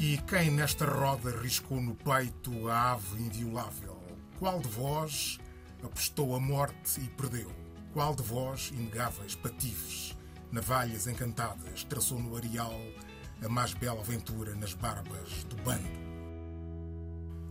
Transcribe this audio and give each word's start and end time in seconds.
E 0.00 0.16
quem 0.28 0.52
nesta 0.52 0.84
roda 0.84 1.36
riscou 1.40 1.80
no 1.80 1.92
peito 1.92 2.68
a 2.68 2.92
ave 2.92 3.20
inviolável? 3.20 4.00
Qual 4.38 4.60
de 4.60 4.68
vós 4.68 5.40
apostou 5.82 6.36
a 6.36 6.40
morte 6.40 7.00
e 7.00 7.08
perdeu? 7.08 7.52
Qual 7.92 8.14
de 8.14 8.22
vós, 8.22 8.70
inegáveis 8.72 9.34
patifes, 9.34 10.16
navalhas 10.52 11.08
encantadas, 11.08 11.82
traçou 11.82 12.20
no 12.20 12.36
areal 12.36 12.80
a 13.42 13.48
mais 13.48 13.74
bela 13.74 13.98
aventura 13.98 14.54
nas 14.54 14.72
barbas 14.72 15.42
do 15.42 15.56
bando? 15.64 15.98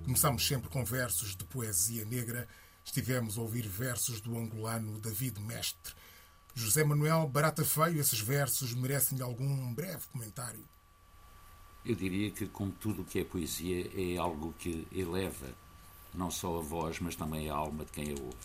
Começamos 0.05 0.47
sempre 0.47 0.69
com 0.69 0.85
versos 0.85 1.35
de 1.35 1.43
poesia 1.43 2.05
negra. 2.05 2.47
Estivemos 2.81 3.37
a 3.37 3.41
ouvir 3.41 3.67
versos 3.67 4.21
do 4.21 4.37
angolano 4.37 5.01
David 5.01 5.37
Mestre. 5.41 5.93
José 6.55 6.85
Manuel 6.85 7.27
Barata 7.27 7.65
Feio, 7.65 7.99
esses 7.99 8.21
versos 8.21 8.73
merecem 8.73 9.19
algum 9.19 9.73
breve 9.73 10.07
comentário? 10.13 10.65
Eu 11.87 11.95
diria 11.95 12.29
que, 12.31 12.45
como 12.47 12.69
tudo 12.69 13.01
o 13.01 13.05
que 13.05 13.19
é 13.19 13.23
poesia, 13.23 13.89
é 13.95 14.17
algo 14.17 14.53
que 14.59 14.85
eleva 14.91 15.47
não 16.13 16.29
só 16.29 16.59
a 16.59 16.61
voz, 16.61 16.99
mas 16.99 17.15
também 17.15 17.49
a 17.49 17.55
alma 17.55 17.85
de 17.85 17.91
quem 17.93 18.09
a 18.09 18.21
ouve. 18.21 18.35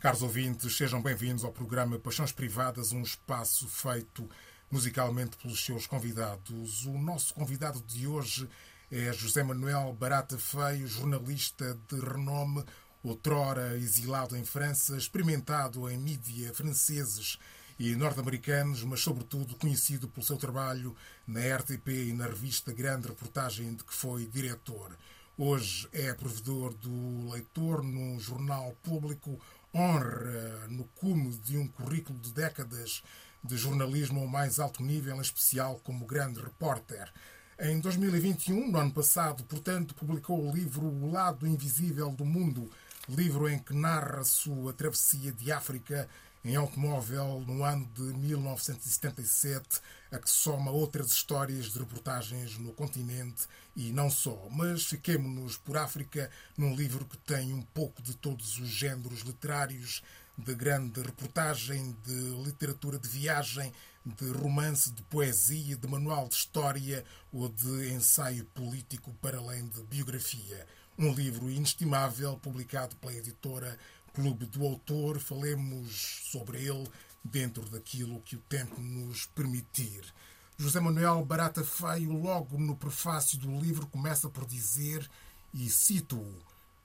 Caros 0.00 0.20
ouvintes, 0.20 0.76
sejam 0.76 1.00
bem-vindos 1.00 1.44
ao 1.44 1.52
programa 1.52 1.96
Paixões 1.96 2.32
Privadas, 2.32 2.90
um 2.90 3.02
espaço 3.02 3.68
feito 3.68 4.28
musicalmente 4.68 5.36
pelos 5.36 5.64
seus 5.64 5.86
convidados. 5.86 6.84
O 6.84 6.98
nosso 6.98 7.32
convidado 7.32 7.80
de 7.82 8.08
hoje 8.08 8.48
é 8.90 9.12
José 9.12 9.44
Manuel 9.44 9.92
Barata 9.92 10.36
Feio, 10.36 10.88
jornalista 10.88 11.78
de 11.88 12.00
renome, 12.00 12.64
outrora 13.04 13.76
exilado 13.76 14.36
em 14.36 14.44
França, 14.44 14.96
experimentado 14.96 15.88
em 15.88 15.96
mídia 15.96 16.52
franceses 16.52 17.38
e 17.78 17.94
norte-americanos, 17.94 18.82
mas 18.82 18.98
sobretudo 18.98 19.54
conhecido 19.54 20.08
pelo 20.08 20.26
seu 20.26 20.36
trabalho 20.36 20.94
na 21.26 21.40
RTP 21.56 21.88
e 21.88 22.12
na 22.12 22.26
revista 22.26 22.72
Grande 22.72 23.08
Reportagem 23.08 23.74
de 23.74 23.84
que 23.84 23.94
foi 23.94 24.26
diretor. 24.26 24.96
Hoje 25.36 25.88
é 25.92 26.12
provedor 26.12 26.74
do 26.74 27.30
leitor 27.30 27.82
no 27.82 28.20
jornal 28.20 28.76
público, 28.82 29.40
honra 29.74 30.68
no 30.68 30.84
cume 30.94 31.30
de 31.38 31.56
um 31.56 31.66
currículo 31.66 32.18
de 32.18 32.32
décadas 32.32 33.02
de 33.42 33.56
jornalismo 33.56 34.20
ao 34.20 34.26
mais 34.26 34.58
alto 34.58 34.82
nível, 34.82 35.16
em 35.16 35.20
especial 35.20 35.80
como 35.82 36.06
grande 36.06 36.40
repórter. 36.40 37.12
Em 37.58 37.80
2021, 37.80 38.70
no 38.70 38.78
ano 38.78 38.92
passado, 38.92 39.44
portanto, 39.44 39.94
publicou 39.94 40.46
o 40.46 40.54
livro 40.54 40.86
O 40.86 41.10
Lado 41.10 41.46
Invisível 41.46 42.10
do 42.10 42.24
Mundo, 42.24 42.70
livro 43.08 43.48
em 43.48 43.58
que 43.58 43.74
narra 43.74 44.24
sua 44.24 44.72
travessia 44.72 45.32
de 45.32 45.52
África 45.52 46.08
em 46.44 46.56
automóvel 46.56 47.42
no 47.46 47.64
ano 47.64 47.88
de 47.94 48.02
1977, 48.02 49.80
a 50.12 50.18
que 50.18 50.28
soma 50.28 50.70
outras 50.70 51.10
histórias 51.10 51.72
de 51.72 51.78
reportagens 51.78 52.58
no 52.58 52.72
continente 52.72 53.46
e 53.74 53.90
não 53.90 54.10
só. 54.10 54.46
Mas 54.50 54.84
fiquemos-nos 54.84 55.56
por 55.56 55.78
África 55.78 56.30
num 56.56 56.76
livro 56.76 57.06
que 57.06 57.16
tem 57.18 57.52
um 57.54 57.62
pouco 57.62 58.02
de 58.02 58.14
todos 58.14 58.58
os 58.58 58.68
géneros 58.68 59.20
literários, 59.20 60.02
de 60.36 60.54
grande 60.54 61.00
reportagem, 61.00 61.96
de 62.04 62.44
literatura 62.44 62.98
de 62.98 63.08
viagem, 63.08 63.72
de 64.04 64.30
romance, 64.32 64.90
de 64.90 65.00
poesia, 65.02 65.76
de 65.76 65.88
manual 65.88 66.28
de 66.28 66.34
história 66.34 67.04
ou 67.32 67.48
de 67.48 67.92
ensaio 67.92 68.44
político 68.46 69.14
para 69.22 69.38
além 69.38 69.66
de 69.68 69.82
biografia. 69.84 70.66
Um 70.98 71.12
livro 71.12 71.50
inestimável, 71.50 72.36
publicado 72.36 72.94
pela 72.96 73.14
editora 73.14 73.78
Clube 74.14 74.46
do 74.46 74.64
Autor. 74.64 75.18
Falemos 75.18 76.22
sobre 76.30 76.64
ele 76.64 76.88
dentro 77.22 77.68
daquilo 77.68 78.20
que 78.20 78.36
o 78.36 78.42
tempo 78.48 78.80
nos 78.80 79.26
permitir. 79.26 80.04
José 80.56 80.78
Manuel 80.78 81.24
Barata 81.24 81.64
Feio, 81.64 82.12
logo 82.12 82.56
no 82.56 82.76
prefácio 82.76 83.38
do 83.38 83.50
livro, 83.60 83.88
começa 83.88 84.28
por 84.30 84.46
dizer, 84.46 85.08
e 85.52 85.68
cito-o: 85.68 86.32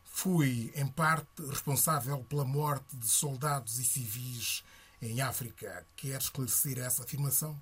Fui, 0.06 0.72
em 0.76 0.88
parte, 0.88 1.28
responsável 1.48 2.24
pela 2.24 2.44
morte 2.44 2.96
de 2.98 3.08
soldados 3.08 3.78
e 3.78 3.84
civis 3.84 4.64
em 5.02 5.22
África. 5.22 5.86
Quer 5.96 6.20
esclarecer 6.20 6.80
essa 6.80 7.04
afirmação? 7.04 7.60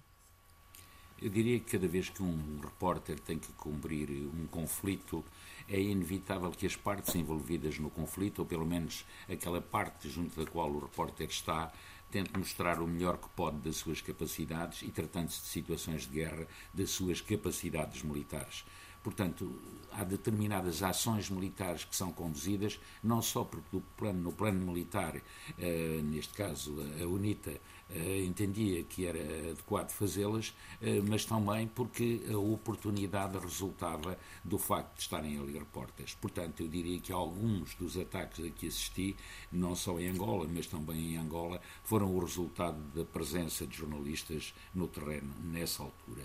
Eu 1.22 1.29
diria 1.29 1.59
que 1.59 1.72
cada 1.72 1.88
vez 1.88 2.09
que 2.09 2.23
um 2.23 2.59
repórter 2.61 3.19
tem 3.19 3.38
que 3.38 3.51
cumprir 3.53 4.09
um 4.09 4.47
conflito, 4.47 5.25
é 5.69 5.79
inevitável 5.79 6.51
que 6.51 6.66
as 6.66 6.75
partes 6.75 7.13
envolvidas 7.16 7.78
no 7.79 7.89
conflito, 7.89 8.39
ou 8.39 8.45
pelo 8.45 8.66
menos 8.66 9.05
aquela 9.29 9.61
parte 9.61 10.09
junto 10.09 10.44
da 10.44 10.50
qual 10.50 10.69
o 10.69 10.79
repórter 10.79 11.28
está, 11.28 11.72
tente 12.09 12.38
mostrar 12.38 12.79
o 12.81 12.88
melhor 12.88 13.17
que 13.17 13.29
pode 13.29 13.57
das 13.57 13.75
suas 13.77 14.01
capacidades 14.01 14.81
e, 14.81 14.88
tratando-se 14.89 15.41
de 15.41 15.47
situações 15.47 16.03
de 16.03 16.09
guerra, 16.09 16.47
das 16.73 16.89
suas 16.91 17.19
capacidades 17.19 18.01
militares. 18.01 18.63
Portanto, 19.03 19.57
há 19.91 20.03
determinadas 20.03 20.83
ações 20.83 21.29
militares 21.29 21.85
que 21.85 21.95
são 21.95 22.11
conduzidas, 22.11 22.79
não 23.03 23.22
só 23.22 23.44
porque 23.44 23.81
plano, 23.95 24.22
no 24.22 24.31
plano 24.31 24.66
militar, 24.66 25.22
eh, 25.57 26.01
neste 26.03 26.33
caso 26.33 26.75
a 27.01 27.06
UNITA, 27.06 27.59
entendia 27.96 28.84
que 28.84 29.06
era 29.06 29.20
adequado 29.52 29.92
fazê-las, 29.92 30.53
eh, 30.81 31.02
mas 31.02 31.25
também 31.25 31.68
porque 31.68 32.22
a 32.31 32.38
oportunidade 32.38 33.38
resultava 33.38 34.18
do 34.44 34.58
facto 34.58 34.96
de 34.96 35.02
estarem 35.02 35.40
ali 35.40 35.58
repórteres. 35.58 36.14
Portanto, 36.16 36.62
eu 36.62 36.68
diria 36.68 37.00
que 37.00 37.12
alguns 37.12 37.75
dos 37.75 37.98
ataques 37.98 38.46
a 38.46 38.50
que 38.50 38.68
assisti, 38.68 39.16
não 39.52 39.75
só 39.75 40.00
em 40.00 40.09
Angola, 40.09 40.48
mas 40.48 40.68
também 40.68 41.14
em 41.14 41.18
Angola, 41.18 41.62
foram 41.84 42.14
o 42.16 42.20
resultado 42.20 42.78
da 42.94 43.06
presença 43.06 43.66
de 43.66 43.78
jornalistas 43.78 44.54
no 44.74 44.88
terreno 44.88 45.34
nessa 45.44 45.84
altura. 45.84 46.24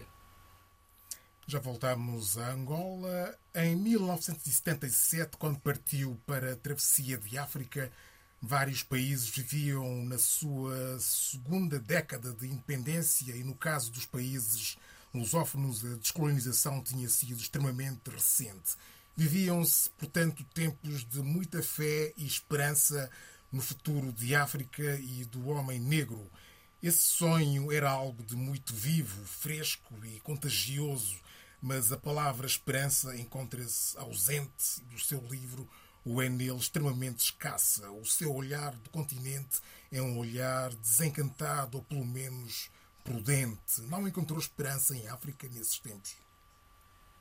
Já 1.47 1.59
voltamos 1.59 2.39
a 2.39 2.53
Angola. 2.53 3.37
Em 3.55 3.77
1977, 3.77 5.37
quando 5.37 5.61
partiu 5.61 6.19
para 6.25 6.53
a 6.53 6.56
travessia 6.56 7.19
de 7.19 7.37
África, 7.37 7.93
vários 8.42 8.82
países 8.82 9.28
viviam 9.28 10.04
na 10.04 10.19
sua 10.19 10.98
segunda 10.98 11.78
década 11.78 12.32
de 12.32 12.47
independência 12.48 13.36
e, 13.36 13.44
no 13.44 13.54
caso 13.54 13.92
dos 13.92 14.04
países 14.04 14.76
lusófonos, 15.14 15.84
a 15.84 15.94
descolonização 15.94 16.82
tinha 16.82 17.08
sido 17.08 17.41
extremamente 17.41 18.10
recente. 18.10 18.75
Viviam-se, 19.16 19.88
portanto, 19.91 20.44
tempos 20.52 21.04
de 21.08 21.20
muita 21.20 21.62
fé 21.62 22.12
e 22.16 22.26
esperança 22.26 23.08
no 23.52 23.62
futuro 23.62 24.12
de 24.12 24.34
África 24.34 24.98
e 24.98 25.25
do 25.26 25.48
homem 25.48 25.78
negro. 25.78 26.28
Esse 26.82 27.02
sonho 27.02 27.70
era 27.70 27.91
algo 27.91 28.25
de 28.25 28.34
muito 28.34 28.75
vivo, 28.75 29.25
fresco 29.25 29.94
e 30.04 30.19
contagioso 30.20 31.22
mas 31.62 31.92
a 31.92 31.97
palavra 31.97 32.44
esperança 32.44 33.16
encontra-se 33.16 33.97
ausente 33.97 34.81
do 34.91 34.98
seu 34.98 35.25
livro 35.28 35.69
ou 36.04 36.22
é 36.22 36.26
extremamente 36.26 37.20
escassa. 37.20 37.90
O 37.90 38.04
seu 38.04 38.34
olhar 38.34 38.74
do 38.76 38.90
continente 38.90 39.60
é 39.90 40.00
um 40.02 40.18
olhar 40.18 40.74
desencantado 40.74 41.78
ou 41.78 41.84
pelo 41.84 42.04
menos 42.04 42.70
prudente. 43.04 43.80
Não 43.82 44.06
encontrou 44.06 44.38
esperança 44.38 44.96
em 44.96 45.06
África 45.08 45.48
nesses 45.48 45.78
tempos? 45.78 46.16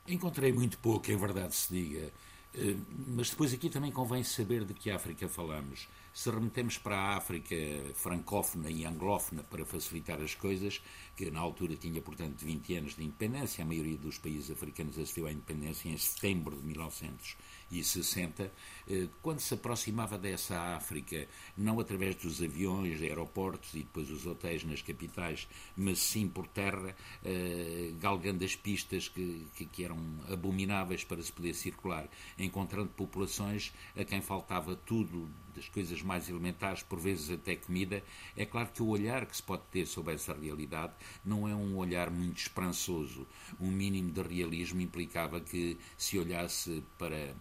Encontrei 0.06 0.52
muito 0.52 0.78
pouco, 0.78 1.10
em 1.10 1.16
verdade 1.16 1.54
se 1.54 1.72
diga. 1.72 2.12
Eh, 2.54 2.76
mas 3.08 3.30
depois 3.30 3.52
aqui 3.54 3.70
também 3.70 3.90
convém 3.90 4.22
saber 4.22 4.64
de 4.64 4.74
que 4.74 4.90
África 4.90 5.28
falamos. 5.28 5.88
Se 6.12 6.30
remetemos 6.30 6.76
para 6.76 6.96
a 6.96 7.16
África 7.16 7.56
francófona 7.94 8.70
e 8.70 8.84
anglófona 8.84 9.42
para 9.42 9.64
facilitar 9.64 10.20
as 10.20 10.34
coisas, 10.34 10.82
que 11.16 11.30
na 11.30 11.40
altura 11.40 11.76
tinha, 11.76 12.02
portanto, 12.02 12.44
20 12.44 12.76
anos 12.76 12.94
de 12.96 13.04
independência, 13.04 13.64
a 13.64 13.66
maioria 13.66 13.96
dos 13.96 14.18
países 14.18 14.50
africanos 14.50 14.98
assistiu 14.98 15.26
à 15.26 15.32
independência 15.32 15.88
em 15.88 15.96
setembro 15.96 16.56
de 16.56 16.66
1900 16.66 17.36
e 17.72 17.82
60, 17.82 18.52
eh, 18.88 19.08
quando 19.22 19.40
se 19.40 19.54
aproximava 19.54 20.18
dessa 20.18 20.76
África, 20.76 21.26
não 21.56 21.80
através 21.80 22.14
dos 22.14 22.42
aviões, 22.42 23.00
aeroportos 23.00 23.72
e 23.74 23.78
depois 23.78 24.10
os 24.10 24.26
hotéis 24.26 24.62
nas 24.62 24.82
capitais, 24.82 25.48
mas 25.74 25.98
sim 25.98 26.28
por 26.28 26.46
terra, 26.46 26.94
eh, 27.24 27.92
galgando 27.98 28.44
as 28.44 28.54
pistas 28.54 29.08
que, 29.08 29.46
que 29.72 29.84
eram 29.84 29.98
abomináveis 30.30 31.02
para 31.02 31.22
se 31.22 31.32
poder 31.32 31.54
circular, 31.54 32.06
encontrando 32.38 32.90
populações 32.90 33.72
a 33.96 34.04
quem 34.04 34.20
faltava 34.20 34.76
tudo, 34.76 35.30
das 35.54 35.68
coisas 35.68 36.02
mais 36.02 36.28
elementares, 36.28 36.82
por 36.82 36.98
vezes 36.98 37.30
até 37.30 37.56
comida, 37.56 38.02
é 38.36 38.44
claro 38.44 38.70
que 38.72 38.82
o 38.82 38.88
olhar 38.88 39.26
que 39.26 39.36
se 39.36 39.42
pode 39.42 39.62
ter 39.70 39.86
sobre 39.86 40.14
essa 40.14 40.34
realidade 40.34 40.92
não 41.24 41.48
é 41.48 41.54
um 41.54 41.76
olhar 41.76 42.10
muito 42.10 42.38
esperançoso. 42.38 43.26
Um 43.60 43.70
mínimo 43.70 44.10
de 44.10 44.22
realismo 44.22 44.80
implicava 44.80 45.40
que 45.40 45.78
se 45.96 46.18
olhasse 46.18 46.82
para 46.98 47.34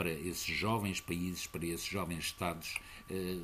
para 0.00 0.10
esses 0.10 0.46
jovens 0.46 0.98
países, 0.98 1.46
para 1.46 1.66
esses 1.66 1.84
jovens 1.84 2.24
Estados, 2.24 2.80
eh, 3.10 3.36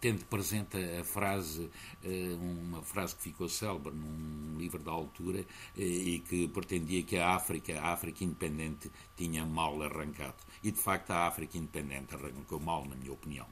tendo 0.00 0.24
presente 0.26 0.76
a 1.00 1.02
frase, 1.02 1.68
eh, 2.04 2.36
uma 2.38 2.82
frase 2.82 3.16
que 3.16 3.22
ficou 3.22 3.48
célebre 3.48 3.92
num 3.92 4.56
livro 4.56 4.80
da 4.80 4.92
altura 4.92 5.40
eh, 5.76 5.82
e 5.82 6.20
que 6.20 6.46
pretendia 6.46 7.02
que 7.02 7.16
a 7.16 7.34
África, 7.34 7.80
a 7.80 7.92
África 7.92 8.22
independente, 8.22 8.92
tinha 9.16 9.44
mal 9.44 9.82
arrancado. 9.82 10.36
E 10.62 10.70
de 10.70 10.78
facto 10.78 11.10
a 11.10 11.26
África 11.26 11.58
independente 11.58 12.14
arrancou 12.14 12.60
mal, 12.60 12.86
na 12.86 12.94
minha 12.94 13.12
opinião. 13.12 13.48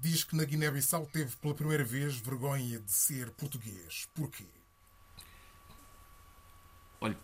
Diz 0.00 0.24
que 0.24 0.36
na 0.36 0.44
Guiné-Bissau 0.44 1.06
teve 1.06 1.36
pela 1.36 1.54
primeira 1.54 1.84
vez 1.84 2.16
vergonha 2.16 2.78
de 2.80 2.92
ser 2.92 3.30
português. 3.32 4.08
Porquê? 4.14 4.44
Olha, 7.00 7.18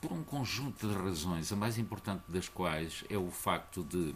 por 0.00 0.12
um 0.12 0.22
conjunto 0.22 0.86
de 0.86 0.94
razões, 0.94 1.52
a 1.52 1.56
mais 1.56 1.78
importante 1.78 2.22
das 2.28 2.48
quais 2.48 3.04
é 3.08 3.16
o 3.16 3.30
facto 3.30 3.82
de, 3.84 4.14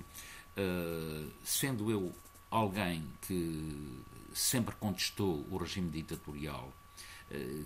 uh, 0.57 1.33
sendo 1.45 1.91
eu 1.91 2.15
alguém 2.51 3.07
que 3.23 4.05
sempre 4.33 4.75
contestou 4.77 5.47
o 5.51 5.57
regime 5.57 5.91
ditatorial, 5.91 6.73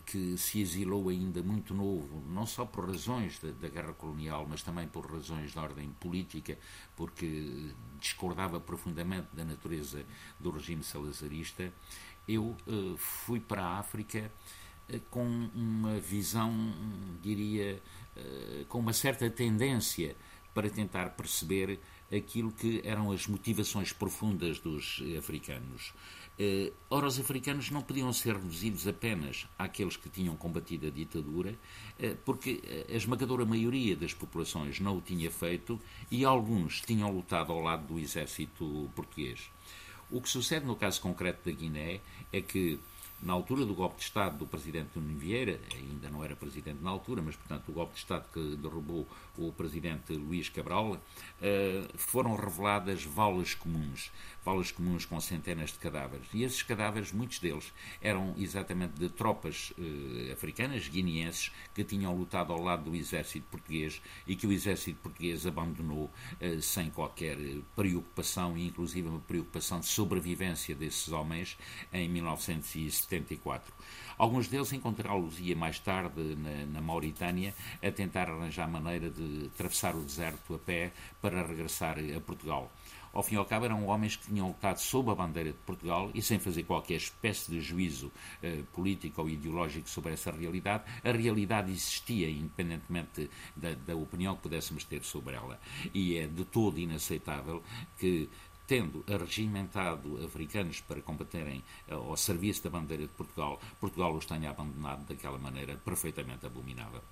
que 0.06 0.37
se 0.37 0.61
exilou 0.61 1.09
ainda 1.09 1.43
muito 1.43 1.73
novo, 1.73 2.23
não 2.29 2.44
só 2.44 2.64
por 2.64 2.87
razões 2.87 3.38
da, 3.38 3.50
da, 3.53 3.69
guerra 3.69 3.93
colonial, 3.93 4.44
mas 4.49 4.62
também 4.62 4.88
por 4.88 5.06
razões 5.06 5.53
de 5.53 5.59
ordem 5.59 5.88
política, 6.00 6.59
porque 6.97 7.70
discordava 8.00 8.59
profundamente 8.59 9.29
da 9.32 9.44
natureza 9.44 10.05
do 10.41 10.50
regime 10.50 10.82
salazarista, 10.82 11.73
eu 12.26 12.56
uh, 12.67 12.97
fui 12.97 13.38
para 13.38 13.62
a 13.62 13.79
África 13.79 14.31
com 15.11 15.25
uma 15.55 15.99
visão, 15.99 16.53
diria, 17.23 17.81
eh, 18.17 18.64
com 18.69 18.79
uma 18.79 18.93
certa 18.93 19.31
tendência 19.31 20.14
para 20.53 20.69
tentar 20.69 21.11
perceber 21.11 21.79
aquilo 22.14 22.53
que 22.53 22.82
eram 22.85 23.11
as 23.11 23.26
motivações 23.26 23.93
profundas 23.93 24.59
dos 24.59 25.03
africanos. 25.17 25.94
Eh, 26.44 26.72
ora, 26.90 27.06
os 27.06 27.20
africanos 27.20 27.70
não 27.70 27.82
podiam 27.82 28.12
ser 28.12 28.34
reduzidos 28.34 28.88
apenas 28.88 29.46
àqueles 29.56 29.96
que 29.96 30.08
tinham 30.08 30.34
combatido 30.34 30.88
a 30.88 30.90
ditadura, 30.90 31.54
eh, 32.00 32.16
porque 32.24 32.60
a 32.88 32.96
esmagadora 32.96 33.44
maioria 33.44 33.94
das 33.94 34.12
populações 34.12 34.80
não 34.80 34.96
o 34.96 35.00
tinha 35.00 35.30
feito 35.30 35.80
e 36.10 36.24
alguns 36.24 36.80
tinham 36.80 37.12
lutado 37.12 37.52
ao 37.52 37.60
lado 37.60 37.86
do 37.86 37.98
exército 38.00 38.90
português. 38.96 39.52
O 40.10 40.20
que 40.20 40.28
sucede 40.28 40.66
no 40.66 40.74
caso 40.74 41.00
concreto 41.00 41.48
da 41.48 41.56
Guiné 41.56 42.00
é 42.32 42.40
que 42.40 42.80
na 43.22 43.32
altura 43.32 43.64
do 43.64 43.72
golpe 43.72 43.96
de 43.96 44.02
Estado 44.02 44.36
do 44.36 44.46
presidente 44.46 44.98
Nuno 44.98 45.16
Vieira, 45.16 45.60
ainda 45.72 46.10
não 46.10 46.24
era 46.24 46.34
presidente 46.34 46.82
na 46.82 46.90
altura, 46.90 47.22
mas, 47.22 47.36
portanto, 47.36 47.69
o 47.69 47.72
golpe 47.72 47.94
de 47.94 48.00
Estado 48.00 48.26
que 48.32 48.56
derrubou 48.56 49.06
o 49.38 49.52
presidente 49.52 50.12
Luís 50.12 50.48
Cabral, 50.48 51.00
eh, 51.40 51.86
foram 51.94 52.34
reveladas 52.34 53.04
valas 53.04 53.54
comuns, 53.54 54.10
valas 54.44 54.72
comuns 54.72 55.04
com 55.04 55.20
centenas 55.20 55.70
de 55.70 55.78
cadáveres. 55.78 56.26
E 56.34 56.42
esses 56.42 56.62
cadáveres, 56.62 57.12
muitos 57.12 57.38
deles, 57.38 57.72
eram 58.00 58.34
exatamente 58.36 58.94
de 58.94 59.08
tropas 59.08 59.72
eh, 59.78 60.32
africanas, 60.32 60.88
guineenses, 60.88 61.52
que 61.75 61.84
tinham 61.84 62.16
lutado 62.16 62.52
ao 62.52 62.60
lado 62.60 62.90
do 62.90 62.96
exército 62.96 63.46
português 63.50 64.02
e 64.26 64.34
que 64.34 64.46
o 64.46 64.52
exército 64.52 64.98
português 65.00 65.46
abandonou 65.46 66.10
eh, 66.40 66.58
sem 66.60 66.90
qualquer 66.90 67.38
preocupação, 67.76 68.58
e 68.58 68.66
inclusive 68.66 69.08
uma 69.08 69.20
preocupação 69.20 69.78
de 69.78 69.86
sobrevivência 69.86 70.75
desses 70.75 71.08
homens, 71.12 71.56
em 71.92 72.08
1970 72.08 73.12
74. 73.12 73.73
Alguns 74.17 74.49
deles 74.49 74.73
encontrá-los-ia 74.73 75.56
mais 75.56 75.79
tarde 75.79 76.37
na, 76.37 76.67
na, 76.67 76.81
Mauritânia 76.81 77.55
a 77.82 77.91
tentar 77.91 78.29
arranjar 78.29 78.69
maneira 78.69 79.11
de 79.11 79.47
atravessar 79.47 79.94
o 79.94 80.03
deserto 80.03 80.55
a 80.55 80.59
pé 80.59 80.93
para 81.20 81.47
regressar 81.47 81.97
a 81.99 82.20
Portugal. 82.20 82.70
Ao 83.12 83.23
fim 83.23 83.35
e 83.35 83.38
ao 83.38 83.44
cabo, 83.44 83.67
eram 83.67 83.87
homens 83.87 84.17
que 84.17 84.26
tinham 84.26 84.49
lutado 84.49 84.79
sob 84.79 85.11
a 85.11 85.14
bandeira 85.14 85.53
de 85.53 85.59
Portugal 85.67 86.11
e 86.14 86.23
sem 86.23 86.38
fazer 86.38 86.62
qualquer 86.62 86.94
espécie 86.94 87.50
de 87.50 87.61
juízo 87.61 88.11
eh, 88.43 88.62
político 88.73 89.20
ou 89.20 89.29
ideológico 89.29 89.88
sobre 89.91 90.14
essa 90.14 90.31
realidade. 90.31 90.85
A 91.05 91.12
realidade 91.12 91.70
existia, 91.70 92.31
independentemente 92.31 93.29
da, 93.55 93.75
da 93.75 93.94
opinião 93.94 94.35
que 94.37 94.43
pudéssemos 94.43 94.85
ter 94.85 95.05
sobre 95.05 95.35
ela. 95.35 95.61
E 95.93 96.17
é 96.17 96.26
de 96.26 96.44
todo 96.47 96.79
inaceitável 96.79 97.62
que 97.99 98.31
tendo 98.67 99.05
arregimentado 99.12 100.25
africanos 100.25 100.81
para 100.81 101.03
combaterem 101.03 101.64
uh, 101.88 101.94
ao 101.94 102.17
serviço 102.17 102.64
da 102.64 102.70
bandeira 102.70 103.06
de 103.06 103.12
Portugal, 103.12 103.61
Portugal 103.81 104.14
os 104.14 104.26
tenha 104.26 104.50
abandonado 104.50 105.06
daquela 105.06 105.38
maneira 105.38 105.76
perfeitamente 105.76 106.47
abominável. 106.47 107.03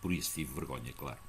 Por 0.00 0.12
isso 0.12 0.34
tive 0.34 0.52
vergonha, 0.54 0.92
claro. 0.92 1.20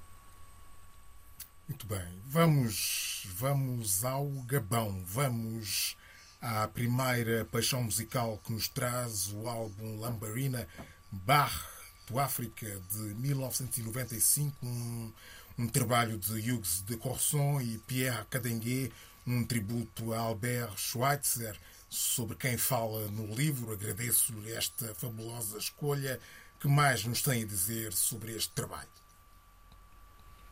Muito 1.68 1.88
bem. 1.88 2.22
Vamos, 2.26 3.26
vamos 3.36 4.04
ao 4.06 4.30
Gabão. 4.44 5.04
Vamos 5.06 5.98
à 6.40 6.68
primeira 6.68 7.46
paixão 7.46 7.84
musical 7.84 8.38
que 8.44 8.54
nos 8.54 8.68
traz 8.68 9.32
o 9.34 9.48
álbum 9.48 10.00
Lambarina 10.00 10.68
Bar 11.12 11.76
do 12.08 12.20
África 12.20 12.68
de 12.92 13.00
1995, 13.16 14.64
um, 14.64 15.12
um 15.58 15.68
trabalho 15.68 16.18
de 16.18 16.34
Hughes 16.34 16.82
de 16.82 16.98
Corson 16.98 17.62
e 17.62 17.78
Pierre 17.80 18.26
Cadenguet, 18.30 18.92
um 19.26 19.44
tributo 19.44 20.14
a 20.14 20.20
Albert 20.20 20.78
Schweitzer, 20.78 21.58
sobre 21.90 22.36
quem 22.36 22.58
fala 22.58 23.08
no 23.08 23.34
livro. 23.34 23.72
Agradeço-lhe 23.72 24.52
esta 24.52 24.94
fabulosa 24.96 25.58
escolha. 25.58 26.20
Que 26.60 26.68
mais 26.68 27.06
nos 27.06 27.22
tem 27.22 27.44
a 27.44 27.46
dizer 27.46 27.94
sobre 27.94 28.34
este 28.34 28.52
trabalho? 28.54 28.90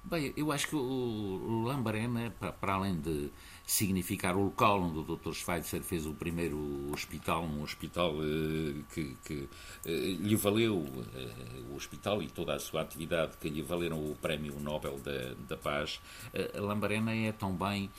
Bem, 0.03 0.33
eu 0.35 0.51
acho 0.51 0.67
que 0.67 0.75
o 0.75 1.63
Lambarena, 1.65 2.31
para 2.31 2.73
além 2.73 3.00
de 3.00 3.31
significar 3.65 4.36
o 4.36 4.44
local 4.44 4.81
onde 4.81 5.00
o 5.00 5.04
Dr. 5.04 5.31
Schweitzer 5.33 5.81
fez 5.81 6.06
o 6.06 6.13
primeiro 6.13 6.92
hospital, 6.92 7.44
um 7.44 7.63
hospital 7.63 8.13
eh, 8.21 8.83
que, 8.94 9.18
que 9.24 9.50
eh, 9.86 10.18
lhe 10.19 10.36
valeu, 10.36 10.86
eh, 11.15 11.62
o 11.71 11.75
hospital 11.75 12.21
e 12.21 12.27
toda 12.27 12.54
a 12.54 12.60
sua 12.60 12.81
atividade, 12.81 13.38
que 13.38 13.50
lhe 13.50 13.62
valeram 13.62 14.00
o 14.00 14.15
Prémio 14.15 14.60
Nobel 14.60 15.00
da, 15.00 15.33
da 15.48 15.57
Paz. 15.57 16.01
Lambarena 16.56 17.15
é 17.15 17.31
também 17.31 17.89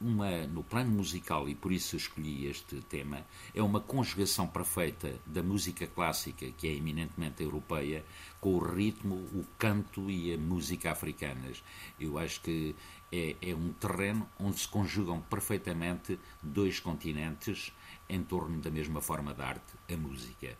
uma, 0.00 0.46
no 0.46 0.62
plano 0.62 0.90
musical, 0.90 1.48
e 1.48 1.54
por 1.54 1.70
isso 1.70 1.96
escolhi 1.96 2.46
este 2.46 2.76
tema, 2.82 3.24
é 3.54 3.62
uma 3.62 3.80
conjugação 3.80 4.46
perfeita 4.46 5.14
da 5.26 5.42
música 5.42 5.86
clássica, 5.86 6.50
que 6.52 6.66
é 6.66 6.74
eminentemente 6.74 7.42
europeia, 7.42 8.04
com 8.40 8.54
o 8.54 8.58
ritmo, 8.58 9.14
o 9.14 9.44
canto 9.58 10.10
e 10.10 10.34
a 10.34 10.38
música 10.38 10.90
africanas. 10.90 11.62
Eu 11.98 12.18
acho 12.18 12.40
que 12.40 12.74
é, 13.14 13.50
é 13.50 13.54
um 13.54 13.72
terreno 13.72 14.28
onde 14.40 14.58
se 14.58 14.66
conjugam 14.66 15.20
perfeitamente 15.20 16.18
dois 16.42 16.80
continentes 16.80 17.72
em 18.08 18.22
torno 18.24 18.60
da 18.60 18.70
mesma 18.70 19.00
forma 19.00 19.32
de 19.32 19.42
arte, 19.42 19.72
a 19.88 19.96
música. 19.96 20.58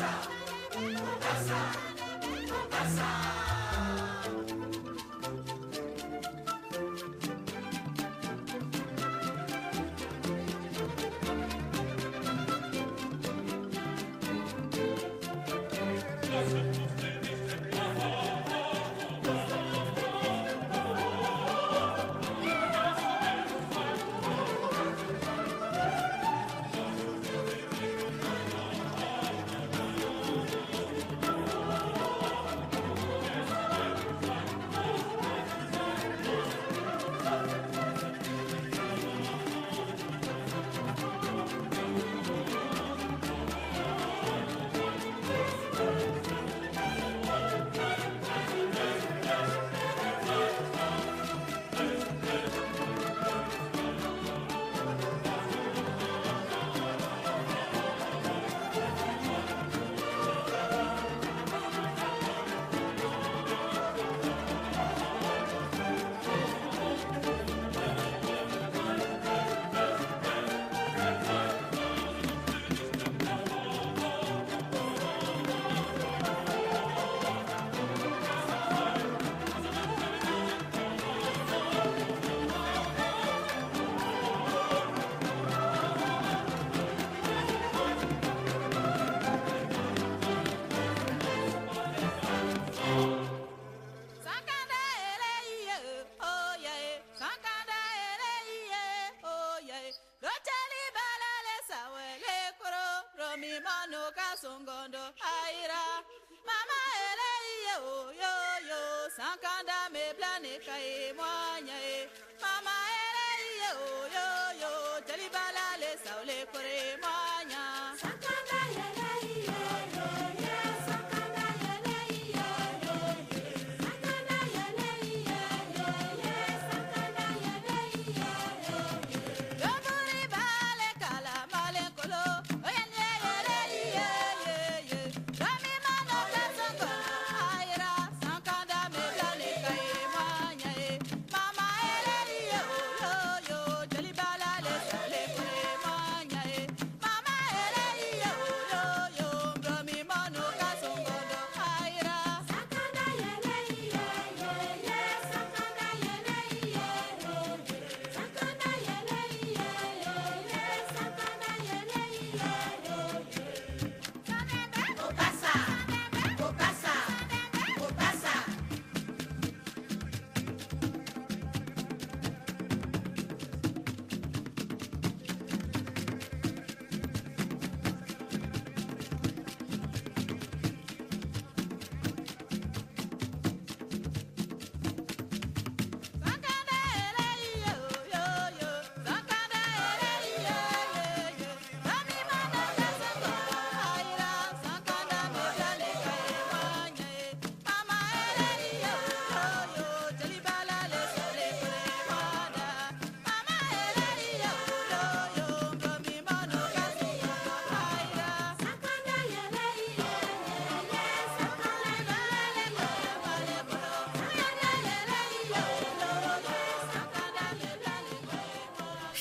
Passa, 0.00 0.30
passa, 1.20 1.58
passa. 2.70 3.39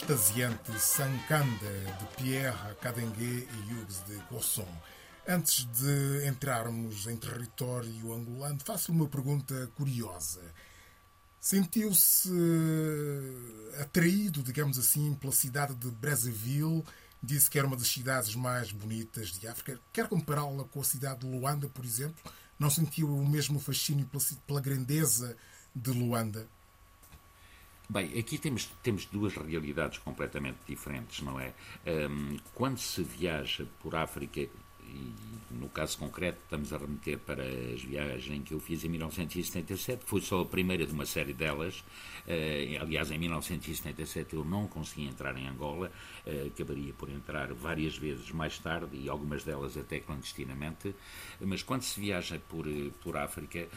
Extasiante 0.09 0.79
Sankanda 0.79 1.69
de 1.99 2.05
Pierre 2.17 2.75
Cadengue 2.81 3.47
e 3.47 3.73
Hughes 3.73 4.03
de 4.07 4.15
Gosson. 4.31 4.67
Antes 5.27 5.65
de 5.65 6.27
entrarmos 6.27 7.05
em 7.05 7.15
território 7.15 8.11
angolano, 8.11 8.59
faço-lhe 8.59 8.97
uma 8.97 9.07
pergunta 9.07 9.69
curiosa. 9.75 10.41
Sentiu-se 11.39 12.31
atraído, 13.79 14.41
digamos 14.41 14.79
assim, 14.79 15.13
pela 15.13 15.31
cidade 15.31 15.75
de 15.75 15.91
Brazzaville? 15.91 16.83
Disse 17.21 17.47
que 17.47 17.59
era 17.59 17.67
uma 17.67 17.77
das 17.77 17.87
cidades 17.87 18.33
mais 18.33 18.71
bonitas 18.71 19.27
de 19.27 19.47
África. 19.47 19.79
Quer 19.93 20.07
compará-la 20.07 20.63
com 20.63 20.81
a 20.81 20.83
cidade 20.83 21.19
de 21.19 21.27
Luanda, 21.27 21.69
por 21.69 21.85
exemplo? 21.85 22.31
Não 22.57 22.71
sentiu 22.71 23.15
o 23.15 23.29
mesmo 23.29 23.59
fascínio 23.59 24.09
pela 24.47 24.59
grandeza 24.59 25.37
de 25.75 25.91
Luanda? 25.91 26.47
Bem, 27.91 28.19
aqui 28.19 28.37
temos, 28.37 28.65
temos 28.83 29.05
duas 29.05 29.33
realidades 29.33 29.97
completamente 29.97 30.59
diferentes, 30.67 31.21
não 31.23 31.39
é? 31.39 31.55
Hum, 32.07 32.37
quando 32.53 32.77
se 32.77 33.01
viaja 33.01 33.65
por 33.81 33.95
África, 33.95 34.47
e 34.89 35.29
no 35.51 35.69
caso 35.69 35.97
concreto 35.97 36.39
estamos 36.43 36.71
a 36.73 36.77
remeter 36.77 37.17
para 37.19 37.43
as 37.43 37.81
viagens 37.81 38.43
que 38.47 38.53
eu 38.53 38.59
fiz 38.59 38.83
em 38.83 38.89
1977, 38.89 40.03
foi 40.05 40.21
só 40.21 40.41
a 40.41 40.45
primeira 40.45 40.85
de 40.85 40.93
uma 40.93 41.05
série 41.05 41.33
delas. 41.33 41.83
Eh, 42.27 42.77
aliás, 42.79 43.09
em 43.11 43.17
1977 43.17 44.35
eu 44.35 44.45
não 44.45 44.67
consegui 44.67 45.07
entrar 45.07 45.35
em 45.37 45.47
Angola, 45.47 45.91
eh, 46.25 46.49
acabaria 46.53 46.93
por 46.93 47.09
entrar 47.09 47.51
várias 47.53 47.97
vezes 47.97 48.31
mais 48.31 48.59
tarde 48.59 48.95
e 48.95 49.09
algumas 49.09 49.43
delas 49.43 49.75
até 49.75 49.99
clandestinamente. 49.99 50.95
Mas 51.41 51.63
quando 51.63 51.81
se 51.81 51.99
viaja 51.99 52.39
por, 52.47 52.67
eh, 52.67 52.91
por 53.01 53.17
África, 53.17 53.67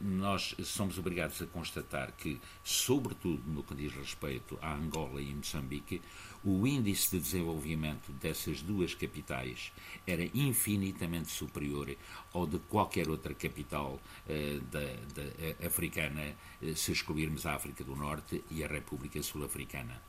nós 0.00 0.54
somos 0.64 0.98
obrigados 0.98 1.40
a 1.42 1.46
constatar 1.46 2.12
que, 2.12 2.40
sobretudo 2.64 3.42
no 3.46 3.62
que 3.62 3.74
diz 3.74 3.92
respeito 3.94 4.58
a 4.60 4.74
Angola 4.74 5.20
e 5.20 5.34
Moçambique, 5.34 6.00
o 6.42 6.66
índice 6.66 7.10
de 7.10 7.22
desenvolvimento 7.22 8.12
dessas 8.12 8.62
duas 8.62 8.94
capitais 8.94 9.70
era 10.06 10.24
infinitamente 10.60 11.30
superior 11.30 11.96
ao 12.34 12.46
de 12.46 12.58
qualquer 12.68 13.08
outra 13.08 13.34
capital 13.34 13.98
eh, 14.28 14.60
da, 14.70 14.80
da, 15.14 15.22
eh, 15.38 15.56
africana, 15.64 16.36
eh, 16.60 16.74
se 16.74 16.92
excluirmos 16.92 17.46
a 17.46 17.54
África 17.54 17.82
do 17.82 17.96
Norte 17.96 18.44
e 18.50 18.62
a 18.62 18.68
República 18.68 19.22
Sul-Africana. 19.22 20.02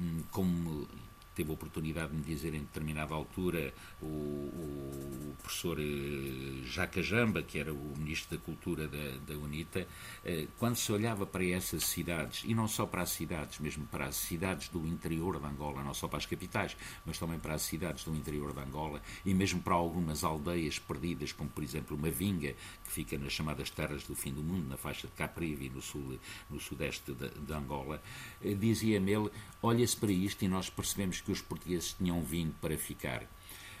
Hum, 0.00 0.24
Como 0.30 0.88
teve 1.36 1.50
a 1.50 1.54
oportunidade 1.54 2.10
de 2.12 2.16
me 2.16 2.22
dizer 2.22 2.54
em 2.54 2.60
determinada 2.60 3.14
altura 3.14 3.72
o, 4.00 4.06
o, 4.06 5.36
professor 5.42 5.78
eh, 5.78 6.64
Jaca 6.64 7.02
Jamba, 7.02 7.42
que 7.42 7.58
era 7.58 7.72
o 7.72 7.94
Ministro 7.98 8.36
da 8.36 8.42
Cultura 8.42 8.88
da, 8.88 9.18
da 9.28 9.38
UNITA, 9.38 9.86
eh, 10.24 10.48
quando 10.58 10.76
se 10.76 10.90
olhava 10.90 11.26
para 11.26 11.44
essas 11.44 11.84
cidades, 11.84 12.42
e 12.44 12.54
não 12.54 12.66
só 12.66 12.86
para 12.86 13.02
as 13.02 13.10
cidades, 13.10 13.58
mesmo 13.58 13.86
para 13.86 14.06
as 14.06 14.16
cidades 14.16 14.68
do 14.68 14.86
interior 14.86 15.38
de 15.38 15.46
Angola, 15.46 15.84
não 15.84 15.92
só 15.92 16.08
para 16.08 16.18
as 16.18 16.26
capitais, 16.26 16.74
mas 17.04 17.18
também 17.18 17.38
para 17.38 17.54
as 17.54 17.62
cidades 17.62 18.02
do 18.02 18.16
interior 18.16 18.54
de 18.54 18.60
Angola, 18.60 19.02
e 19.24 19.34
mesmo 19.34 19.60
para 19.60 19.74
algumas 19.74 20.24
aldeias 20.24 20.78
perdidas, 20.78 21.32
como 21.32 21.50
por 21.50 21.62
exemplo 21.62 21.98
Mavinga, 21.98 22.54
que 22.84 22.90
fica 22.90 23.18
nas 23.18 23.32
chamadas 23.32 23.70
terras 23.70 24.04
do 24.04 24.14
fim 24.14 24.32
do 24.32 24.42
mundo, 24.42 24.68
na 24.68 24.76
faixa 24.78 25.06
de 25.06 25.12
Caprivi, 25.12 25.68
no, 25.68 25.82
sul, 25.82 26.18
no 26.48 26.58
sudeste 26.58 27.12
de, 27.12 27.28
de 27.28 27.52
Angola, 27.52 28.02
eh, 28.42 28.54
dizia-me 28.54 29.12
ele, 29.12 29.30
olha-se 29.62 29.96
para 29.96 30.10
isto 30.10 30.44
e 30.44 30.48
nós 30.48 30.70
percebemos 30.70 31.20
que 31.26 31.32
os 31.32 31.42
portugueses 31.42 31.92
tinham 31.92 32.22
vindo 32.22 32.54
para 32.60 32.78
ficar. 32.78 33.24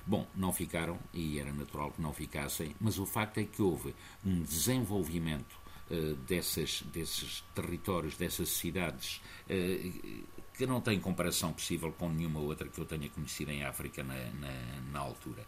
Bom, 0.04 0.26
não 0.34 0.52
ficaram 0.52 0.98
e 1.12 1.38
era 1.38 1.52
natural 1.52 1.92
que 1.92 2.02
não 2.02 2.12
ficassem, 2.12 2.74
mas 2.80 2.98
o 2.98 3.06
facto 3.06 3.38
é 3.38 3.44
que 3.44 3.62
houve 3.62 3.94
um 4.24 4.42
desenvolvimento 4.42 5.56
uh, 5.90 6.14
dessas, 6.16 6.82
desses 6.92 7.42
territórios, 7.54 8.16
dessas 8.16 8.48
cidades, 8.50 9.20
uh, 9.48 10.24
que 10.56 10.66
não 10.66 10.80
tem 10.80 10.98
comparação 10.98 11.52
possível 11.52 11.92
com 11.92 12.08
nenhuma 12.08 12.40
outra 12.40 12.68
que 12.68 12.80
eu 12.80 12.84
tenha 12.84 13.08
conhecido 13.10 13.50
em 13.50 13.64
África 13.64 14.02
na, 14.02 14.14
na, 14.14 14.80
na, 14.92 15.00
altura. 15.00 15.44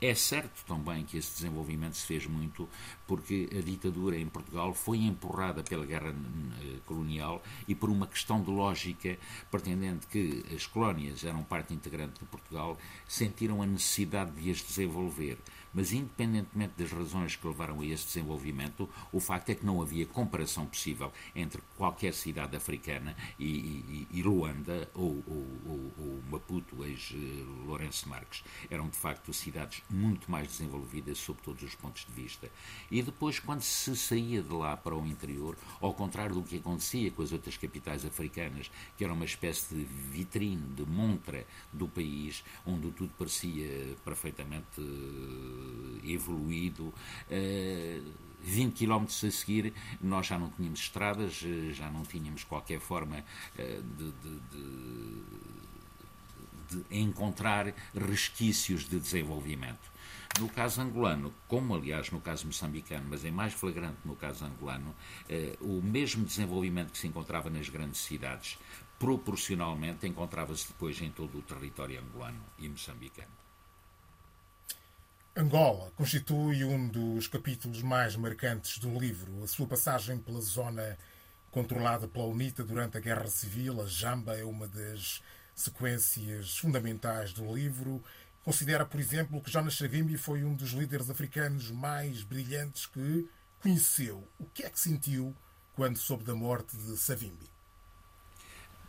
É 0.00 0.14
certo 0.14 0.64
também 0.64 1.04
que 1.04 1.18
esse 1.18 1.34
desenvolvimento 1.34 1.96
se 1.96 2.06
fez 2.06 2.24
muito 2.24 2.68
porque 3.04 3.48
a 3.50 3.60
ditadura 3.60 4.16
em 4.16 4.28
Portugal 4.28 4.72
foi 4.72 4.98
empurrada 4.98 5.64
pela 5.64 5.84
guerra 5.84 6.10
uh, 6.10 6.80
colonial 6.86 7.42
e 7.66 7.74
por 7.74 7.90
uma 7.90 8.06
questão 8.06 8.40
de 8.40 8.48
lógica, 8.48 9.18
pretendendo 9.50 10.06
que 10.06 10.44
as 10.54 10.66
colónias 10.66 11.24
eram 11.24 11.42
parte 11.42 11.74
integrante 11.74 12.20
de 12.20 12.26
Portugal, 12.26 12.78
sentiram 13.08 13.60
a 13.60 13.66
necessidade 13.66 14.30
de 14.40 14.50
as 14.52 14.58
desenvolver. 14.58 15.36
Mas, 15.78 15.92
independentemente 15.92 16.72
das 16.76 16.90
razões 16.90 17.36
que 17.36 17.46
levaram 17.46 17.80
a 17.80 17.86
esse 17.86 18.04
desenvolvimento, 18.04 18.88
o 19.12 19.20
facto 19.20 19.50
é 19.50 19.54
que 19.54 19.64
não 19.64 19.80
havia 19.80 20.04
comparação 20.04 20.66
possível 20.66 21.12
entre 21.36 21.62
qualquer 21.76 22.12
cidade 22.14 22.56
africana 22.56 23.14
e, 23.38 23.46
e, 23.46 24.08
e 24.10 24.22
Luanda 24.24 24.90
ou, 24.92 25.22
ou, 25.24 25.92
ou, 25.96 26.22
Maputo, 26.28 26.84
ex-Lourenço 26.84 28.08
Marques. 28.08 28.42
Eram, 28.68 28.88
de 28.88 28.96
facto, 28.96 29.32
cidades 29.32 29.80
muito 29.88 30.28
mais 30.28 30.48
desenvolvidas 30.48 31.16
sob 31.18 31.40
todos 31.44 31.62
os 31.62 31.76
pontos 31.76 32.04
de 32.04 32.10
vista. 32.10 32.50
E 32.90 33.00
depois, 33.00 33.38
quando 33.38 33.62
se 33.62 33.94
saía 33.94 34.42
de 34.42 34.52
lá 34.52 34.76
para 34.76 34.96
o 34.96 35.06
interior, 35.06 35.56
ao 35.80 35.94
contrário 35.94 36.34
do 36.34 36.42
que 36.42 36.56
acontecia 36.56 37.12
com 37.12 37.22
as 37.22 37.30
outras 37.30 37.56
capitais 37.56 38.04
africanas, 38.04 38.68
que 38.96 39.04
era 39.04 39.12
uma 39.12 39.24
espécie 39.24 39.76
de 39.76 39.84
vitrine, 39.84 40.74
de 40.74 40.84
montra 40.84 41.46
do 41.72 41.86
país, 41.86 42.42
onde 42.66 42.90
tudo 42.90 43.12
parecia 43.16 43.94
perfeitamente 44.04 44.80
evoluído. 46.04 46.92
Uh, 47.30 48.28
20 48.40 48.86
km 48.86 49.02
a 49.04 49.30
seguir, 49.30 49.74
nós 50.00 50.26
já 50.26 50.38
não 50.38 50.48
tínhamos 50.50 50.78
estradas, 50.78 51.44
já 51.72 51.90
não 51.90 52.04
tínhamos 52.04 52.44
qualquer 52.44 52.78
forma 52.78 53.18
uh, 53.18 53.82
de, 53.96 54.12
de, 54.12 54.40
de 54.52 55.58
de 56.68 56.84
encontrar 56.98 57.72
resquícios 57.94 58.88
de 58.88 59.00
desenvolvimento. 59.00 59.90
No 60.38 60.48
caso 60.48 60.80
angolano, 60.80 61.32
como 61.48 61.74
aliás 61.74 62.10
no 62.10 62.20
caso 62.20 62.46
moçambicano, 62.46 63.06
mas 63.08 63.24
é 63.24 63.30
mais 63.30 63.54
flagrante 63.54 63.98
no 64.04 64.14
caso 64.14 64.44
angolano, 64.44 64.94
eh, 65.28 65.56
o 65.60 65.80
mesmo 65.82 66.24
desenvolvimento 66.24 66.92
que 66.92 66.98
se 66.98 67.08
encontrava 67.08 67.48
nas 67.50 67.68
grandes 67.68 68.00
cidades, 68.02 68.58
proporcionalmente 68.98 70.06
encontrava-se 70.06 70.68
depois 70.68 71.00
em 71.00 71.10
todo 71.10 71.38
o 71.38 71.42
território 71.42 72.00
angolano 72.00 72.44
e 72.58 72.68
moçambicano. 72.68 73.47
Angola 75.40 75.92
constitui 75.94 76.64
um 76.64 76.88
dos 76.88 77.28
capítulos 77.28 77.80
mais 77.80 78.16
marcantes 78.16 78.76
do 78.80 78.98
livro. 78.98 79.44
A 79.44 79.46
sua 79.46 79.68
passagem 79.68 80.18
pela 80.18 80.40
zona 80.40 80.98
controlada 81.52 82.08
pela 82.08 82.24
UNITA 82.24 82.64
durante 82.64 82.96
a 82.96 83.00
Guerra 83.00 83.28
Civil, 83.28 83.80
a 83.80 83.86
Jamba, 83.86 84.36
é 84.36 84.42
uma 84.42 84.66
das 84.66 85.22
sequências 85.54 86.58
fundamentais 86.58 87.32
do 87.32 87.54
livro. 87.54 88.02
Considera, 88.44 88.84
por 88.84 88.98
exemplo, 88.98 89.40
que 89.40 89.48
Jonas 89.48 89.76
Savimbi 89.76 90.16
foi 90.16 90.42
um 90.42 90.56
dos 90.56 90.70
líderes 90.72 91.08
africanos 91.08 91.70
mais 91.70 92.24
brilhantes 92.24 92.86
que 92.86 93.30
conheceu. 93.62 94.26
O 94.40 94.46
que 94.46 94.64
é 94.64 94.68
que 94.68 94.80
sentiu 94.80 95.32
quando 95.76 95.98
soube 95.98 96.24
da 96.24 96.34
morte 96.34 96.76
de 96.76 96.96
Savimbi? 96.96 97.48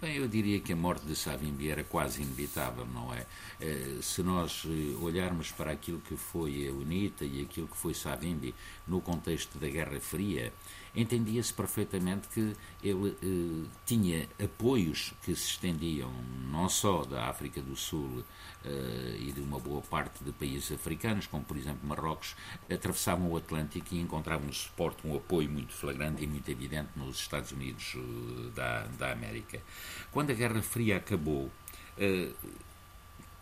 Bem, 0.01 0.15
eu 0.15 0.29
diria 0.29 0.61
que 0.61 0.71
a 0.71 0.77
morte 0.77 1.05
de 1.05 1.13
Savimbi 1.13 1.69
era 1.69 1.83
quase 1.83 2.21
inevitável, 2.21 2.85
não 2.85 3.13
é? 3.13 3.25
Eh, 3.59 3.97
se 4.01 4.23
nós 4.23 4.63
eh, 4.65 4.95
olharmos 5.01 5.51
para 5.51 5.73
aquilo 5.73 5.99
que 5.99 6.15
foi 6.15 6.69
a 6.69 6.71
UNITA 6.71 7.25
e 7.25 7.41
aquilo 7.41 7.67
que 7.67 7.75
foi 7.75 7.93
Savimbi 7.93 8.55
no 8.87 9.01
contexto 9.01 9.59
da 9.59 9.67
Guerra 9.67 9.99
Fria, 9.99 10.53
entendia-se 10.95 11.53
perfeitamente 11.53 12.27
que 12.29 12.55
ele 12.83 13.15
eh, 13.21 13.69
tinha 13.85 14.27
apoios 14.43 15.13
que 15.23 15.35
se 15.35 15.51
estendiam 15.51 16.11
não 16.51 16.67
só 16.69 17.03
da 17.03 17.27
África 17.27 17.61
do 17.61 17.75
Sul 17.75 18.23
eh, 18.65 19.17
e 19.19 19.31
de 19.31 19.41
uma 19.41 19.59
boa 19.59 19.81
parte 19.81 20.23
de 20.23 20.31
países 20.31 20.71
africanos, 20.71 21.27
como 21.27 21.43
por 21.43 21.57
exemplo 21.57 21.87
Marrocos, 21.87 22.35
atravessavam 22.69 23.31
o 23.31 23.37
Atlântico 23.37 23.93
e 23.93 23.99
encontravam 23.99 24.51
suporte, 24.51 25.07
um 25.07 25.15
apoio 25.15 25.49
muito 25.49 25.73
flagrante 25.73 26.23
e 26.23 26.27
muito 26.27 26.49
evidente 26.49 26.89
nos 26.95 27.19
Estados 27.19 27.51
Unidos 27.51 27.95
eh, 27.95 28.49
da, 28.55 28.83
da 28.97 29.11
América. 29.11 29.61
Quando 30.11 30.31
a 30.31 30.33
Guerra 30.33 30.61
Fria 30.61 30.97
acabou, 30.97 31.51
eh, 31.97 32.31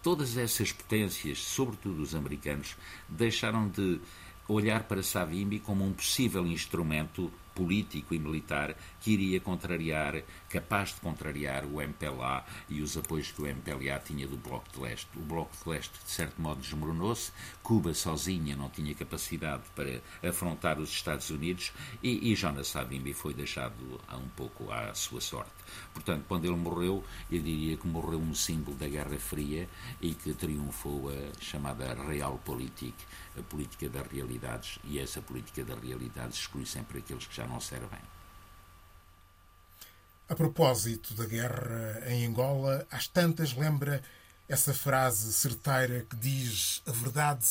todas 0.04 0.38
essas 0.38 0.72
potências, 0.72 1.40
sobretudo 1.40 2.02
os 2.02 2.16
americanos, 2.16 2.76
deixaram 3.10 3.68
de 3.68 4.00
olhar 4.48 4.84
para 4.84 5.04
Savimbi 5.04 5.60
como 5.60 5.86
um 5.86 5.94
possível 5.94 6.46
instrumento 6.46 7.32
político 7.58 8.14
e 8.14 8.20
militar 8.20 8.76
que 9.02 9.12
iria 9.12 9.40
contrariar, 9.40 10.22
capaz 10.48 10.94
de 10.94 11.02
contrariar 11.02 11.66
o 11.66 11.82
MPLA 11.82 12.46
e 12.70 12.84
os 12.84 12.96
apoios 12.96 13.32
que 13.32 13.42
o 13.42 13.48
MPLA 13.48 14.00
tinha 14.00 14.28
do 14.28 14.38
Bloco 14.38 14.68
de 14.72 14.80
Leste. 14.80 15.10
O 15.16 15.22
Bloco 15.22 15.52
de 15.64 15.70
Leste, 15.72 15.94
de 16.06 16.12
certo 16.12 16.40
modo, 16.40 16.62
desmoronou-se, 16.62 17.32
Cuba 17.64 17.96
sozinha 17.96 18.56
não 18.56 18.70
tinha 18.70 18.94
capacidade 18.94 19.64
para 19.76 20.02
afrontar 20.30 20.80
os 20.80 20.90
Estados 20.90 21.32
Unidos 21.32 21.74
e, 22.04 22.32
e 22.32 22.36
Jonas 22.36 22.68
Savimbi 22.68 23.12
foi 23.14 23.34
deixado 23.34 24.00
um 24.14 24.30
pouco 24.36 24.72
à 24.72 24.94
sua 24.94 25.20
sorte. 25.20 25.52
Portanto, 25.98 26.26
quando 26.28 26.46
ele 26.46 26.56
morreu, 26.56 27.04
eu 27.32 27.42
diria 27.42 27.76
que 27.76 27.88
morreu 27.88 28.20
um 28.20 28.36
símbolo 28.36 28.78
da 28.78 28.88
Guerra 28.88 29.18
Fria 29.18 29.68
e 30.00 30.14
que 30.14 30.32
triunfou 30.32 31.10
a 31.10 31.42
chamada 31.42 31.96
Realpolitik, 31.96 32.96
a 33.36 33.42
política 33.42 33.90
das 33.90 34.06
realidades, 34.06 34.78
e 34.84 35.00
essa 35.00 35.24
política 35.24 35.66
das 35.66 35.82
realidades 35.82 36.38
exclui 36.38 36.68
sempre 36.68 37.00
aqueles 37.00 37.26
que 37.26 37.36
já 37.36 37.48
não 37.48 37.60
servem. 37.60 38.00
A 40.30 40.36
propósito 40.36 41.16
da 41.16 41.26
guerra 41.26 42.04
em 42.06 42.28
Angola, 42.28 42.86
às 42.92 43.08
tantas 43.08 43.54
lembra 43.54 44.04
essa 44.48 44.76
frase 44.76 45.34
certeira 45.34 46.06
que 46.08 46.16
diz: 46.16 46.84
a 46.86 46.92
verdade 46.92 47.48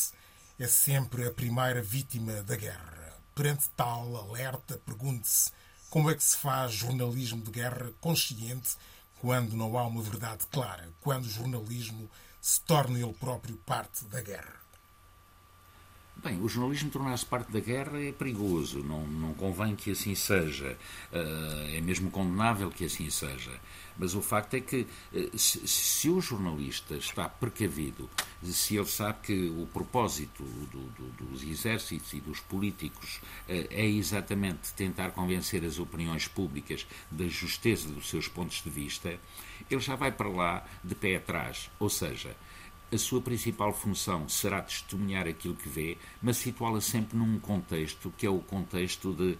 é 0.57 0.67
sempre 0.67 1.27
a 1.27 1.31
primeira 1.31 1.81
vítima 1.81 2.41
da 2.43 2.55
guerra. 2.55 3.13
Perante 3.35 3.69
tal 3.75 4.15
alerta, 4.15 4.81
pergunte-se 4.85 5.51
como 5.89 6.09
é 6.09 6.15
que 6.15 6.23
se 6.23 6.37
faz 6.37 6.73
jornalismo 6.73 7.41
de 7.41 7.51
guerra 7.51 7.91
consciente 8.01 8.75
quando 9.19 9.55
não 9.55 9.77
há 9.77 9.85
uma 9.87 10.01
verdade 10.01 10.45
clara, 10.51 10.89
quando 11.01 11.25
o 11.25 11.29
jornalismo 11.29 12.09
se 12.41 12.61
torna 12.61 12.99
ele 12.99 13.13
próprio 13.13 13.57
parte 13.57 14.05
da 14.05 14.21
guerra. 14.21 14.66
Bem, 16.23 16.41
o 16.41 16.49
jornalismo 16.49 16.89
tornar-se 16.89 17.23
parte 17.23 17.51
da 17.51 17.59
guerra 17.59 18.01
é 18.01 18.11
perigoso, 18.11 18.79
não, 18.83 19.05
não 19.05 19.35
convém 19.35 19.75
que 19.75 19.91
assim 19.91 20.15
seja, 20.15 20.75
uh, 21.13 21.75
é 21.75 21.79
mesmo 21.79 22.09
condenável 22.09 22.71
que 22.71 22.85
assim 22.85 23.07
seja. 23.11 23.51
Mas 23.95 24.15
o 24.15 24.21
facto 24.21 24.55
é 24.55 24.59
que, 24.59 24.87
uh, 25.13 25.37
se, 25.37 25.67
se, 25.67 26.09
o 26.09 26.19
jornalista 26.19 26.95
está 26.95 27.29
precavido, 27.29 28.09
se 28.43 28.77
ele 28.77 28.87
sabe 28.87 29.19
que 29.21 29.49
o 29.49 29.67
propósito 29.67 30.43
do, 30.43 30.79
do, 30.89 31.25
dos 31.25 31.43
exércitos 31.43 32.11
e 32.13 32.19
dos 32.19 32.39
políticos 32.39 33.17
uh, 33.47 33.67
é 33.69 33.85
exatamente 33.85 34.73
tentar 34.73 35.11
convencer 35.11 35.63
as 35.63 35.77
opiniões 35.77 36.27
públicas 36.27 36.87
da 37.11 37.27
justeza 37.27 37.89
dos 37.89 38.09
seus 38.09 38.27
pontos 38.27 38.63
de 38.63 38.69
vista, 38.71 39.19
ele 39.69 39.81
já 39.81 39.95
vai 39.95 40.11
para 40.11 40.29
lá 40.29 40.65
de 40.83 40.95
pé 40.95 41.17
atrás. 41.17 41.69
Ou 41.79 41.89
seja, 41.89 42.35
a 42.91 42.97
sua 42.97 43.21
principal 43.21 43.73
função 43.73 44.29
será 44.29 44.61
testemunhar 44.61 45.27
aquilo 45.27 45.55
que 45.55 45.67
vê, 45.67 45.97
mas 46.21 46.37
situá-la 46.37 46.79
sempre 46.79 47.17
num 47.17 47.37
contexto 47.39 48.13
que 48.17 48.25
é 48.25 48.29
o 48.29 48.39
contexto 48.39 49.13
de 49.13 49.37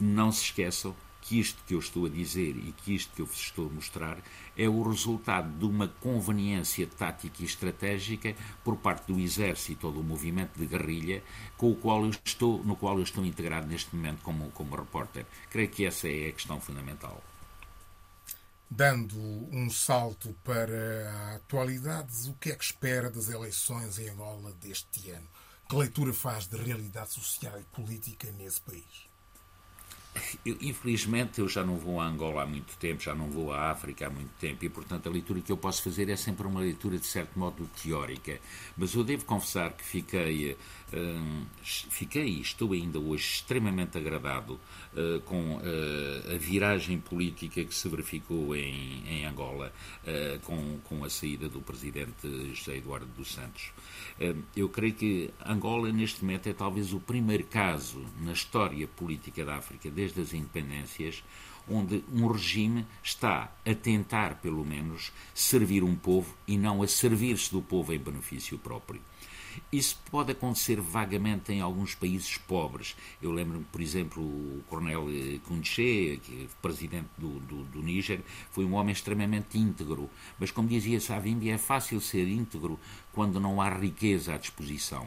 não 0.00 0.32
se 0.32 0.44
esqueçam 0.44 0.94
que 1.20 1.38
isto 1.38 1.62
que 1.66 1.74
eu 1.74 1.78
estou 1.78 2.06
a 2.06 2.08
dizer 2.08 2.56
e 2.56 2.72
que 2.72 2.94
isto 2.94 3.14
que 3.14 3.20
eu 3.20 3.26
vos 3.26 3.38
estou 3.38 3.66
a 3.66 3.70
mostrar 3.70 4.18
é 4.56 4.68
o 4.68 4.82
resultado 4.82 5.50
de 5.58 5.64
uma 5.64 5.86
conveniência 5.86 6.86
tática 6.86 7.42
e 7.42 7.44
estratégica 7.44 8.34
por 8.64 8.76
parte 8.76 9.12
do 9.12 9.20
exército 9.20 9.86
ou 9.86 9.92
do 9.92 10.02
movimento 10.02 10.58
de 10.58 10.66
guerrilha 10.66 11.22
com 11.56 11.70
o 11.70 11.76
qual 11.76 12.04
eu 12.04 12.10
estou, 12.24 12.64
no 12.64 12.74
qual 12.74 12.96
eu 12.96 13.02
estou 13.02 13.24
integrado 13.24 13.66
neste 13.66 13.94
momento 13.94 14.22
como, 14.22 14.50
como 14.52 14.74
repórter. 14.74 15.26
Creio 15.50 15.68
que 15.68 15.84
essa 15.84 16.08
é 16.08 16.28
a 16.28 16.32
questão 16.32 16.60
fundamental. 16.60 17.22
Dando 18.70 19.18
um 19.50 19.70
salto 19.70 20.34
para 20.44 21.10
a 21.10 21.36
atualidade, 21.36 22.28
o 22.28 22.34
que 22.34 22.50
é 22.50 22.54
que 22.54 22.64
espera 22.64 23.10
das 23.10 23.30
eleições 23.30 23.98
em 23.98 24.10
Angola 24.10 24.52
deste 24.60 25.10
ano? 25.10 25.26
Que 25.68 25.74
leitura 25.74 26.12
faz 26.12 26.46
da 26.46 26.58
realidade 26.58 27.10
social 27.12 27.58
e 27.58 27.64
política 27.64 28.30
nesse 28.32 28.60
país? 28.60 29.08
Eu, 30.44 30.56
infelizmente, 30.60 31.40
eu 31.40 31.48
já 31.48 31.64
não 31.64 31.76
vou 31.76 32.00
a 32.00 32.06
Angola 32.06 32.42
há 32.42 32.46
muito 32.46 32.76
tempo, 32.78 33.02
já 33.02 33.14
não 33.14 33.30
vou 33.30 33.52
à 33.52 33.70
África 33.70 34.06
há 34.06 34.10
muito 34.10 34.30
tempo 34.40 34.64
e, 34.64 34.68
portanto, 34.68 35.06
a 35.08 35.12
leitura 35.12 35.40
que 35.40 35.52
eu 35.52 35.56
posso 35.56 35.82
fazer 35.82 36.08
é 36.08 36.16
sempre 36.16 36.46
uma 36.46 36.60
leitura, 36.60 36.98
de 36.98 37.06
certo 37.06 37.38
modo, 37.38 37.68
teórica. 37.82 38.40
Mas 38.76 38.94
eu 38.94 39.04
devo 39.04 39.24
confessar 39.24 39.72
que 39.72 39.84
fiquei, 39.84 40.52
uh, 40.52 41.46
fiquei 41.62 42.26
e 42.26 42.40
estou 42.40 42.72
ainda 42.72 42.98
hoje 42.98 43.24
extremamente 43.34 43.96
agradado 43.98 44.58
uh, 44.98 45.20
com 45.22 45.56
uh, 45.56 46.34
a 46.34 46.38
viragem 46.38 46.98
política 46.98 47.64
que 47.64 47.74
se 47.74 47.88
verificou 47.88 48.56
em, 48.56 49.02
em 49.06 49.24
Angola 49.24 49.72
com, 50.42 50.78
com 50.84 51.04
a 51.04 51.10
saída 51.10 51.48
do 51.48 51.60
presidente 51.60 52.26
José 52.54 52.78
Eduardo 52.78 53.06
dos 53.16 53.32
Santos. 53.32 53.72
eu 54.56 54.68
creio 54.68 54.94
que 54.94 55.30
Angola, 55.44 55.92
neste 55.92 56.24
momento, 56.24 56.48
é 56.48 56.52
talvez 56.52 56.92
o 56.92 57.00
primeiro 57.00 57.44
caso 57.44 58.04
na 58.20 58.32
história 58.32 58.86
política 58.86 59.44
da 59.44 59.56
África, 59.56 59.90
desde 59.90 60.20
as 60.20 60.32
independências, 60.32 61.22
onde 61.68 62.02
um 62.12 62.26
regime 62.26 62.86
está 63.02 63.52
a 63.64 63.74
tentar, 63.74 64.36
pelo 64.36 64.64
menos, 64.64 65.12
servir 65.34 65.84
um 65.84 65.94
povo 65.94 66.34
e 66.46 66.56
não 66.56 66.82
a 66.82 66.88
servir-se 66.88 67.52
do 67.52 67.60
povo 67.60 67.92
em 67.92 67.98
benefício 67.98 68.58
próprio. 68.58 69.00
Isso 69.72 69.98
pode 70.10 70.32
acontecer 70.32 70.80
vagamente 70.80 71.52
em 71.52 71.60
alguns 71.60 71.94
países 71.94 72.36
pobres. 72.38 72.96
Eu 73.20 73.30
lembro-me, 73.30 73.64
por 73.64 73.80
exemplo, 73.80 74.22
o 74.22 74.62
coronel 74.68 75.06
Kounché, 75.46 76.18
que 76.22 76.44
é 76.44 76.46
presidente 76.62 77.08
do, 77.16 77.40
do, 77.40 77.64
do 77.64 77.82
Níger, 77.82 78.20
foi 78.50 78.64
um 78.64 78.74
homem 78.74 78.92
extremamente 78.92 79.58
íntegro. 79.58 80.10
Mas, 80.38 80.50
como 80.50 80.68
dizia 80.68 81.00
Savimbi, 81.00 81.50
é 81.50 81.58
fácil 81.58 82.00
ser 82.00 82.28
íntegro 82.28 82.78
quando 83.12 83.40
não 83.40 83.60
há 83.60 83.68
riqueza 83.68 84.34
à 84.34 84.38
disposição. 84.38 85.06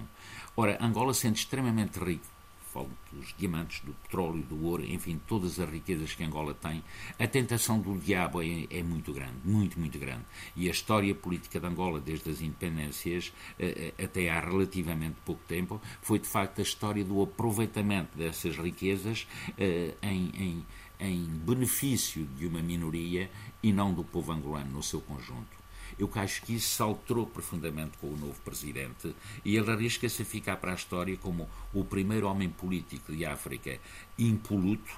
Ora, 0.55 0.77
Angola 0.81 1.13
sendo 1.13 1.35
extremamente 1.35 1.99
rico 1.99 2.40
falo 2.71 2.89
dos 3.11 3.35
diamantes, 3.37 3.81
do 3.81 3.93
petróleo, 3.93 4.43
do 4.43 4.65
ouro, 4.65 4.83
enfim, 4.85 5.19
todas 5.27 5.59
as 5.59 5.69
riquezas 5.69 6.13
que 6.13 6.23
Angola 6.23 6.53
tem, 6.53 6.83
a 7.19 7.27
tentação 7.27 7.79
do 7.79 7.97
diabo 7.99 8.41
é, 8.41 8.67
é 8.69 8.81
muito 8.81 9.13
grande, 9.13 9.35
muito, 9.43 9.79
muito 9.79 9.99
grande. 9.99 10.23
E 10.55 10.67
a 10.67 10.71
história 10.71 11.13
política 11.13 11.59
de 11.59 11.67
Angola, 11.67 11.99
desde 11.99 12.29
as 12.29 12.41
independências 12.41 13.33
eh, 13.59 13.93
eh, 13.97 14.03
até 14.03 14.29
há 14.29 14.39
relativamente 14.39 15.17
pouco 15.25 15.41
tempo, 15.47 15.81
foi 16.01 16.19
de 16.19 16.27
facto 16.27 16.59
a 16.59 16.61
história 16.61 17.03
do 17.03 17.21
aproveitamento 17.21 18.17
dessas 18.17 18.57
riquezas 18.57 19.27
eh, 19.57 19.93
em, 20.01 20.31
em, 20.35 20.65
em 20.99 21.25
benefício 21.25 22.25
de 22.25 22.47
uma 22.47 22.61
minoria 22.61 23.29
e 23.61 23.71
não 23.73 23.93
do 23.93 24.03
povo 24.03 24.31
angolano 24.31 24.71
no 24.71 24.83
seu 24.83 25.01
conjunto. 25.01 25.60
Eu 25.97 26.09
acho 26.15 26.41
que 26.43 26.55
isso 26.55 26.75
se 26.75 26.81
alterou 26.81 27.25
profundamente 27.25 27.97
com 27.97 28.07
o 28.07 28.17
novo 28.17 28.39
presidente 28.41 29.15
e 29.43 29.55
ele 29.55 29.71
arrisca-se 29.71 30.21
a 30.21 30.25
ficar 30.25 30.57
para 30.57 30.71
a 30.71 30.75
história 30.75 31.15
como 31.17 31.49
o 31.73 31.83
primeiro 31.83 32.27
homem 32.27 32.49
político 32.49 33.15
de 33.15 33.25
África 33.25 33.79
impoluto, 34.17 34.91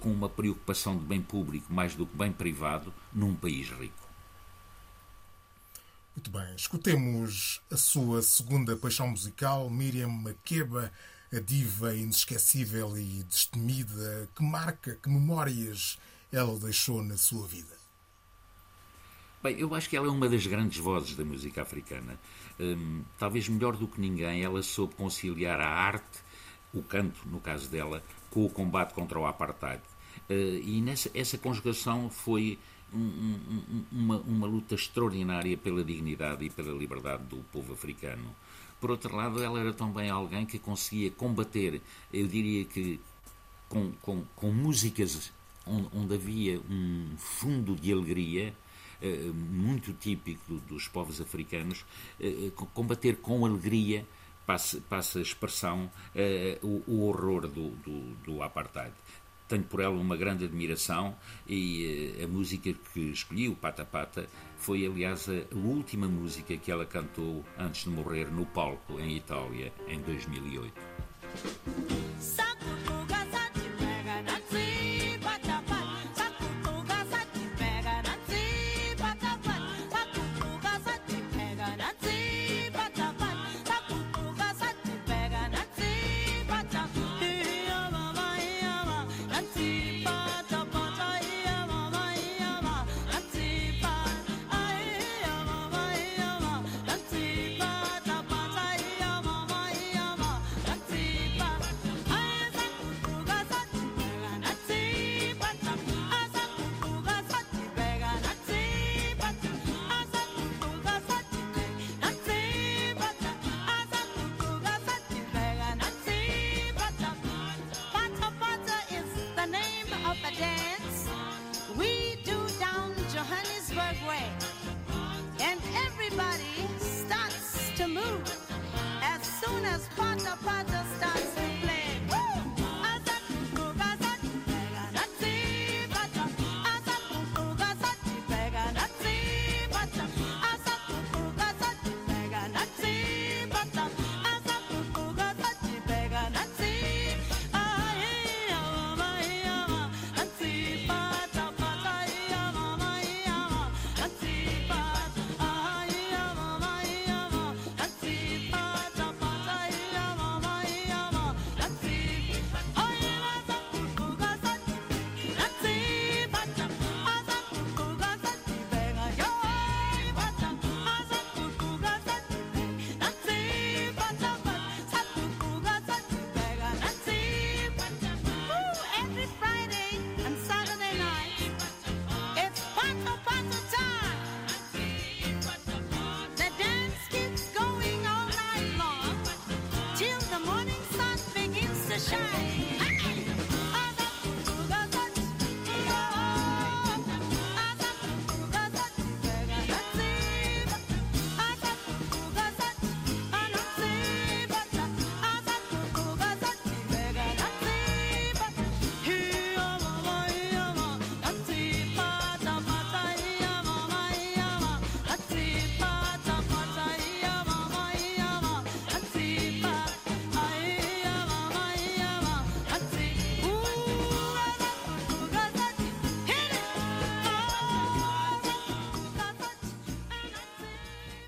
com 0.00 0.12
uma 0.12 0.28
preocupação 0.28 0.96
de 0.96 1.04
bem 1.04 1.20
público 1.20 1.72
mais 1.72 1.94
do 1.94 2.06
que 2.06 2.16
bem 2.16 2.32
privado, 2.32 2.92
num 3.12 3.34
país 3.34 3.68
rico. 3.70 4.02
Muito 6.14 6.30
bem, 6.30 6.54
escutemos 6.54 7.60
a 7.70 7.76
sua 7.76 8.20
segunda 8.20 8.76
paixão 8.76 9.08
musical, 9.08 9.70
Miriam 9.70 10.08
Makeba, 10.08 10.92
a 11.32 11.40
diva 11.40 11.94
inesquecível 11.94 12.98
e 12.98 13.22
destemida, 13.24 14.28
que 14.36 14.42
marca, 14.42 14.94
que 14.96 15.08
memórias 15.08 15.98
ela 16.30 16.58
deixou 16.58 17.02
na 17.02 17.16
sua 17.16 17.48
vida. 17.48 17.81
Bem, 19.42 19.58
eu 19.58 19.74
acho 19.74 19.90
que 19.90 19.96
ela 19.96 20.06
é 20.06 20.10
uma 20.10 20.28
das 20.28 20.46
grandes 20.46 20.78
vozes 20.78 21.16
da 21.16 21.24
música 21.24 21.62
africana. 21.62 22.16
Hum, 22.60 23.02
talvez 23.18 23.48
melhor 23.48 23.76
do 23.76 23.88
que 23.88 24.00
ninguém, 24.00 24.42
ela 24.42 24.62
soube 24.62 24.94
conciliar 24.94 25.60
a 25.60 25.68
arte, 25.68 26.20
o 26.72 26.80
canto, 26.80 27.28
no 27.28 27.40
caso 27.40 27.68
dela, 27.68 28.02
com 28.30 28.44
o 28.44 28.48
combate 28.48 28.94
contra 28.94 29.18
o 29.18 29.26
apartheid. 29.26 29.82
Uh, 30.30 30.62
e 30.62 30.80
nessa, 30.80 31.10
essa 31.12 31.36
conjugação 31.36 32.08
foi 32.08 32.56
um, 32.94 32.98
um, 32.98 33.84
uma, 33.90 34.20
uma 34.20 34.46
luta 34.46 34.76
extraordinária 34.76 35.56
pela 35.56 35.82
dignidade 35.82 36.44
e 36.44 36.50
pela 36.50 36.72
liberdade 36.72 37.24
do 37.24 37.38
povo 37.52 37.72
africano. 37.72 38.34
Por 38.80 38.92
outro 38.92 39.16
lado, 39.16 39.42
ela 39.42 39.58
era 39.58 39.72
também 39.72 40.08
alguém 40.08 40.46
que 40.46 40.58
conseguia 40.58 41.10
combater, 41.10 41.80
eu 42.12 42.28
diria 42.28 42.64
que 42.64 43.00
com, 43.68 43.90
com, 44.02 44.22
com 44.36 44.52
músicas 44.52 45.32
onde, 45.66 45.88
onde, 45.92 46.14
havia 46.14 46.60
um 46.70 47.16
fundo 47.16 47.74
de 47.74 47.92
alegria, 47.92 48.54
muito 49.34 49.92
típico 49.94 50.54
dos 50.68 50.88
povos 50.88 51.20
africanos, 51.20 51.84
eh, 52.20 52.50
combater 52.74 53.16
com 53.16 53.44
alegria, 53.44 54.06
passa, 54.46 54.80
passa 54.88 55.18
a 55.18 55.22
expressão, 55.22 55.90
eh, 56.14 56.58
o, 56.62 56.82
o, 56.86 57.06
horror 57.06 57.48
do, 57.48 57.70
do, 57.70 58.00
do 58.24 58.42
apartheid 58.42 58.92
tenho 59.52 59.64
por 59.64 59.80
ela 59.80 59.94
uma 59.94 60.16
grande 60.16 60.46
admiração 60.46 61.14
e 61.46 62.14
a 62.24 62.26
música 62.26 62.72
que 62.72 63.00
escolhi, 63.10 63.50
o 63.50 63.54
Pata 63.54 63.84
Pata, 63.84 64.26
foi 64.56 64.86
aliás 64.86 65.28
a 65.28 65.54
última 65.54 66.08
música 66.08 66.56
que 66.56 66.72
ela 66.72 66.86
cantou 66.86 67.44
antes 67.58 67.84
de 67.84 67.90
morrer 67.90 68.32
no 68.32 68.46
palco 68.46 68.98
em 68.98 69.16
Itália 69.16 69.70
em 69.88 70.00
2008. 70.00 72.11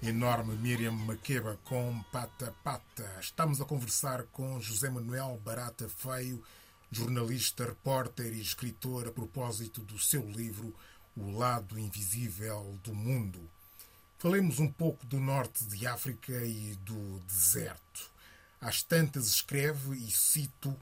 Enorme 0.09 0.55
Miriam 0.57 0.93
Makeba 0.93 1.59
com 1.65 2.03
Pata 2.13 2.55
Pata. 2.63 3.19
Estamos 3.19 3.61
a 3.61 3.65
conversar 3.65 4.25
com 4.25 4.61
José 4.61 4.91
Manuel 4.91 5.41
Barata 5.43 5.89
Feio, 5.89 6.43
jornalista, 6.91 7.65
repórter 7.65 8.35
e 8.35 8.41
escritor, 8.41 9.09
a 9.09 9.11
propósito 9.11 9.81
do 9.81 9.99
seu 9.99 10.23
livro 10.31 10.75
O 11.17 11.31
Lado 11.31 11.79
Invisível 11.79 12.79
do 12.85 12.95
Mundo. 12.95 13.41
Falemos 14.19 14.59
um 14.59 14.71
pouco 14.71 15.07
do 15.07 15.19
norte 15.19 15.65
de 15.65 15.87
África 15.87 16.33
e 16.33 16.77
do 16.83 17.21
deserto. 17.21 18.11
Às 18.61 18.83
tantas 18.83 19.27
escreve, 19.27 19.97
e 19.97 20.11
cito, 20.11 20.77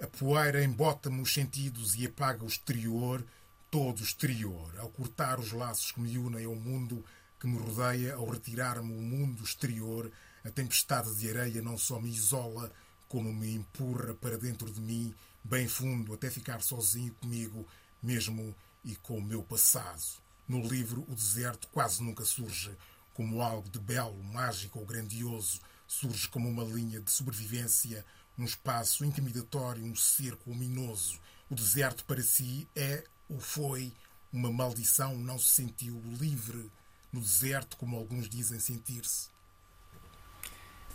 a 0.00 0.06
poeira 0.06 0.64
embota-me 0.64 1.20
os 1.20 1.32
sentidos 1.32 1.94
e 1.94 2.06
apaga 2.06 2.42
o 2.42 2.48
exterior, 2.48 3.22
todo 3.70 4.00
o 4.00 4.04
exterior. 4.04 4.72
Ao 4.78 4.88
cortar 4.88 5.38
os 5.38 5.52
laços 5.52 5.92
que 5.92 6.00
me 6.00 6.16
unem 6.16 6.46
ao 6.46 6.54
mundo, 6.54 7.04
que 7.42 7.48
me 7.48 7.58
rodeia 7.58 8.14
ao 8.14 8.30
retirar-me 8.30 8.92
o 8.92 9.02
mundo 9.02 9.42
exterior, 9.42 10.08
a 10.44 10.50
tempestade 10.50 11.12
de 11.16 11.28
areia 11.28 11.60
não 11.60 11.76
só 11.76 11.98
me 11.98 12.08
isola, 12.08 12.70
como 13.08 13.32
me 13.32 13.52
empurra 13.56 14.14
para 14.14 14.38
dentro 14.38 14.70
de 14.70 14.80
mim, 14.80 15.12
bem 15.42 15.66
fundo, 15.66 16.14
até 16.14 16.30
ficar 16.30 16.62
sozinho 16.62 17.12
comigo, 17.14 17.66
mesmo 18.00 18.54
e 18.84 18.94
com 18.94 19.18
o 19.18 19.20
meu 19.22 19.42
passado. 19.42 20.04
No 20.46 20.60
livro, 20.60 21.04
o 21.08 21.16
deserto 21.16 21.66
quase 21.72 22.00
nunca 22.00 22.24
surge 22.24 22.70
como 23.12 23.42
algo 23.42 23.68
de 23.68 23.80
belo, 23.80 24.22
mágico 24.22 24.78
ou 24.78 24.86
grandioso, 24.86 25.58
surge 25.84 26.28
como 26.28 26.48
uma 26.48 26.62
linha 26.62 27.00
de 27.00 27.10
sobrevivência, 27.10 28.06
um 28.38 28.44
espaço 28.44 29.04
intimidatório, 29.04 29.84
um 29.84 29.96
cerco 29.96 30.52
ominoso. 30.52 31.18
O 31.50 31.56
deserto 31.56 32.04
para 32.04 32.22
si 32.22 32.68
é 32.76 33.02
ou 33.28 33.40
foi 33.40 33.92
uma 34.32 34.52
maldição, 34.52 35.18
não 35.18 35.40
se 35.40 35.48
sentiu 35.48 36.00
livre 36.20 36.70
no 37.12 37.20
deserto, 37.20 37.76
como 37.76 37.96
alguns 37.96 38.28
dizem 38.28 38.58
sentir-se? 38.58 39.28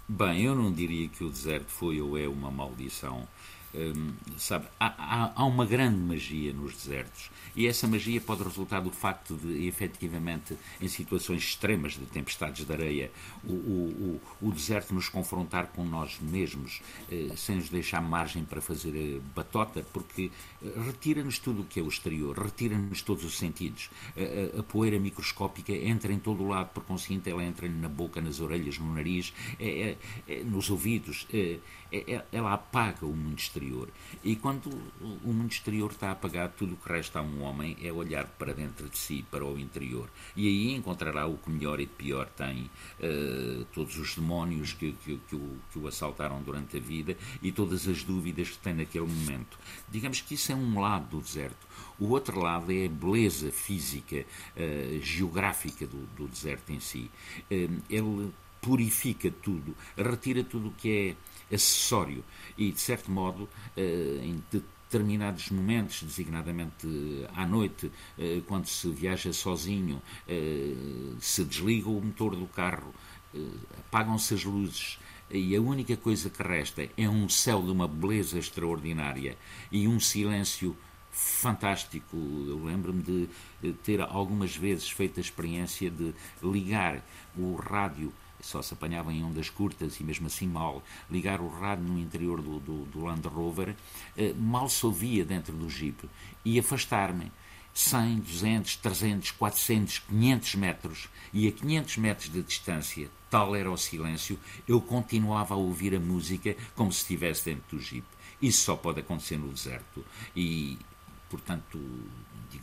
Bem, 0.10 0.44
eu 0.44 0.56
não 0.56 0.72
diria 0.72 1.08
que 1.10 1.24
o 1.24 1.30
deserto 1.30 1.70
foi 1.70 2.02
ou 2.02 2.18
é 2.18 2.28
uma 2.28 2.50
maldição. 2.50 3.28
Hum, 3.78 4.14
sabe, 4.40 4.66
há, 4.80 4.88
há, 4.88 5.34
há, 5.36 5.46
uma 5.46 5.64
grande 5.64 5.98
magia 5.98 6.52
nos 6.52 6.74
desertos 6.74 7.30
e 7.56 7.68
essa 7.68 7.88
magia 7.88 8.20
pode 8.20 8.44
resultar 8.44 8.80
do 8.80 8.90
facto 8.90 9.36
de, 9.36 9.68
efetivamente, 9.68 10.58
em 10.82 10.88
situações 10.88 11.44
extremas 11.44 11.94
de 11.94 12.06
tempestades 12.06 12.66
de 12.66 12.74
areia, 12.74 13.12
o, 13.44 13.52
o, 13.52 14.20
o, 14.42 14.48
o 14.48 14.52
deserto 14.52 14.96
nos 14.96 15.10
confrontar 15.10 15.68
com 15.68 15.84
nós 15.84 16.20
mesmos, 16.20 16.82
eh, 17.12 17.32
sem 17.36 17.58
nos 17.58 17.70
deixar 17.70 18.02
margem 18.02 18.44
para 18.44 18.62
fazer 18.62 18.96
eh, 18.96 19.20
batota, 19.36 19.86
porque 19.94 20.32
eh, 20.64 20.72
retira-nos 20.86 21.40
tudo 21.40 21.62
o 21.62 21.66
que 21.66 21.80
é 21.80 21.84
o 21.84 21.88
exterior, 21.88 22.38
retira-nos 22.38 23.02
todos 23.02 23.24
os 23.24 23.38
sentidos. 23.38 23.90
A, 24.16 24.58
a, 24.58 24.60
a, 24.60 24.64
poeira 24.64 25.00
microscópica 25.00 25.72
entra 25.72 26.12
em 26.14 26.20
todo 26.20 26.44
o 26.44 26.48
lado, 26.48 26.70
por 26.70 26.84
conseguinte, 26.84 27.30
ela 27.30 27.44
entra 27.44 27.68
na 27.68 27.90
boca, 27.90 28.22
nas 28.22 28.40
orelhas, 28.40 28.78
no 28.78 28.94
nariz, 28.94 29.34
é, 29.60 29.68
é, 29.68 29.98
é, 30.28 30.44
nos 30.44 30.70
ouvidos. 30.70 31.28
É, 31.34 31.58
é, 31.92 32.24
ela 32.32 32.54
apaga 32.54 33.06
o 33.06 33.16
mundo 33.16 33.40
exterior. 33.40 33.67
E 34.24 34.36
quando 34.36 34.70
o 35.24 35.34
mundo 35.34 35.52
exterior 35.52 35.92
está 35.92 36.12
apagado, 36.12 36.54
tudo 36.58 36.74
o 36.74 36.78
que 36.78 36.90
resta 36.90 37.20
a 37.20 37.22
um 37.22 37.42
homem 37.44 37.78
é 37.82 37.92
olhar 37.92 38.26
para 38.26 38.54
dentro 38.54 38.90
de 38.90 38.98
si, 38.98 39.26
para 39.30 39.46
o 39.46 39.60
interior. 39.60 40.10
E 40.36 40.48
aí 40.48 40.76
encontrará 40.76 41.28
o 41.28 41.38
que 41.38 41.50
melhor 41.50 41.80
e 41.80 41.88
pior 41.88 42.28
tem, 42.30 42.70
uh, 43.00 43.66
todos 43.74 43.98
os 43.98 44.16
demónios 44.16 44.74
que, 44.74 44.94
que, 45.04 45.18
que, 45.28 45.36
o, 45.36 45.58
que 45.72 45.80
o 45.80 45.88
assaltaram 45.88 46.42
durante 46.42 46.78
a 46.78 46.80
vida 46.80 47.18
e 47.42 47.52
todas 47.52 47.88
as 47.88 48.04
dúvidas 48.04 48.50
que 48.50 48.58
tem 48.60 48.74
naquele 48.74 49.08
momento. 49.08 49.58
Digamos 49.90 50.22
que 50.22 50.36
isso 50.36 50.52
é 50.52 50.56
um 50.56 50.80
lado 50.80 51.18
do 51.18 51.22
deserto. 51.22 51.68
O 52.00 52.10
outro 52.10 52.40
lado 52.40 52.72
é 52.72 52.86
a 52.86 52.90
beleza 52.90 53.52
física, 53.52 54.26
uh, 54.56 55.02
geográfica 55.02 55.86
do, 55.86 56.06
do, 56.16 56.28
deserto 56.28 56.72
em 56.72 56.80
si. 56.80 57.10
Uh, 57.52 57.82
ele 57.90 58.32
purifica 58.62 59.32
tudo, 59.32 59.76
retira 59.96 60.44
tudo 60.44 60.70
o 60.70 60.72
que 60.72 60.92
é 60.92 61.16
acessório 61.52 62.24
e, 62.58 62.72
de 62.72 62.80
certo 62.80 63.12
modo, 63.12 63.48
eh, 63.76 64.20
em 64.24 64.44
determinados 64.52 65.50
momentos, 65.50 66.04
designadamente 66.04 66.88
à 67.36 67.46
noite, 67.46 67.92
eh, 68.18 68.42
quando 68.48 68.68
se 68.68 68.90
viaja 68.90 69.32
sozinho, 69.34 70.02
eh, 70.28 70.74
se 71.20 71.44
desliga 71.44 71.90
o 71.90 72.02
motor 72.02 72.36
do 72.36 72.48
carro, 72.48 72.94
apagam-se 73.80 74.34
as 74.34 74.44
luzes 74.44 74.98
e 75.30 75.56
a 75.56 75.62
única 75.62 75.96
coisa 75.98 76.30
que 76.30 76.42
resta 76.42 76.90
é 76.98 77.10
um 77.10 77.28
céu 77.28 77.62
de 77.62 77.70
uma 77.70 77.88
beleza 77.88 78.40
extraordinária 78.40 79.38
e 79.72 79.88
um 79.88 80.00
silêncio 80.00 80.76
fantástico. 81.12 82.16
Eu 82.16 82.64
lembro-me 82.64 83.04
de 83.62 83.74
ter 83.84 84.02
algumas 84.02 84.56
vezes 84.56 84.90
feito 84.90 85.20
a 85.20 85.22
experiência 85.22 85.92
de 85.92 86.14
ligar 86.42 87.04
o 87.36 87.56
rádio 87.56 88.14
só 88.48 88.62
se 88.62 88.74
apanhava 88.74 89.12
em 89.12 89.24
ondas 89.24 89.50
curtas 89.50 90.00
e 90.00 90.04
mesmo 90.04 90.28
assim 90.28 90.48
mal, 90.48 90.82
ligar 91.12 91.42
o 91.42 91.50
rádio 91.50 91.84
no 91.84 92.00
interior 92.00 92.42
do, 92.42 92.60
do, 92.60 92.86
do 92.86 93.04
Land 93.04 93.28
Rover, 93.28 93.76
eh, 94.18 94.34
mal 94.34 94.70
se 94.70 94.86
ouvia 94.86 95.26
dentro 95.26 95.54
do 95.54 95.70
Jeep 95.70 96.10
e 96.46 96.58
afastar-me 96.58 97.32
100, 97.74 98.20
200, 98.20 98.76
300, 98.78 99.32
400, 99.32 100.00
500 100.00 100.56
metros 100.56 101.10
e 101.34 101.48
a 101.48 101.52
500 101.52 101.98
metros 101.98 102.32
de 102.32 102.42
distância, 102.42 103.10
tal 103.30 103.56
era 103.56 103.70
o 103.70 103.78
silêncio, 103.78 104.40
eu 104.68 104.80
continuava 104.82 105.54
a 105.54 105.58
ouvir 105.58 105.94
a 105.94 106.00
música 106.00 106.56
como 106.74 106.92
se 106.92 107.02
estivesse 107.02 107.46
dentro 107.46 107.78
do 107.78 107.84
Jeep. 107.84 108.08
Isso 108.42 108.64
só 108.64 108.76
pode 108.76 109.02
acontecer 109.02 109.38
no 109.38 109.50
deserto 109.50 110.06
e, 110.36 110.78
portanto, 111.30 111.80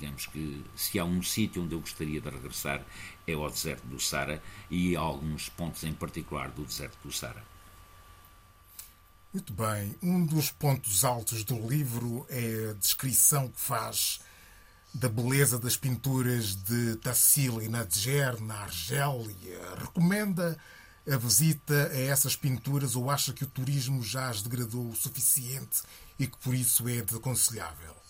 digamos 0.05 0.27
que 0.27 0.62
se 0.77 0.99
há 0.99 1.05
um 1.05 1.23
sítio 1.23 1.62
onde 1.62 1.75
eu 1.75 1.81
gostaria 1.81 2.21
de 2.21 2.29
regressar 2.29 2.85
é 3.27 3.33
ao 3.33 3.51
deserto 3.51 3.87
do 3.87 3.99
Sara 3.99 4.43
e 4.71 4.95
a 4.95 5.01
alguns 5.01 5.49
pontos 5.49 5.83
em 5.85 5.95
particular 5.95 6.51
do 6.51 6.64
deserto 6.64 6.99
do 7.03 7.12
Sara. 7.12 7.43
Muito 9.33 9.53
bem. 9.53 9.97
Um 10.03 10.25
dos 10.25 10.51
pontos 10.51 11.05
altos 11.05 11.43
do 11.43 11.57
livro 11.69 12.27
é 12.29 12.71
a 12.71 12.75
descrição 12.75 13.49
que 13.49 13.61
faz 13.61 14.21
da 14.93 15.09
beleza 15.09 15.59
das 15.59 15.77
pinturas 15.77 16.55
de 16.55 16.97
Tassili 16.97 17.69
Nadjer, 17.69 18.40
na 18.40 18.61
Argélia. 18.61 19.61
Recomenda 19.77 20.57
a 21.11 21.17
visita 21.17 21.88
a 21.88 21.99
essas 21.99 22.37
pinturas 22.37 22.95
ou 22.95 23.11
acha 23.11 23.33
que 23.33 23.43
o 23.43 23.49
turismo 23.49 24.03
já 24.03 24.29
as 24.29 24.40
degradou 24.40 24.88
o 24.88 24.95
suficiente 24.95 25.83
e 26.17 26.27
que 26.29 26.38
por 26.38 26.55
isso 26.55 26.88
é 26.88 27.03
desaconselhável? 27.03 28.04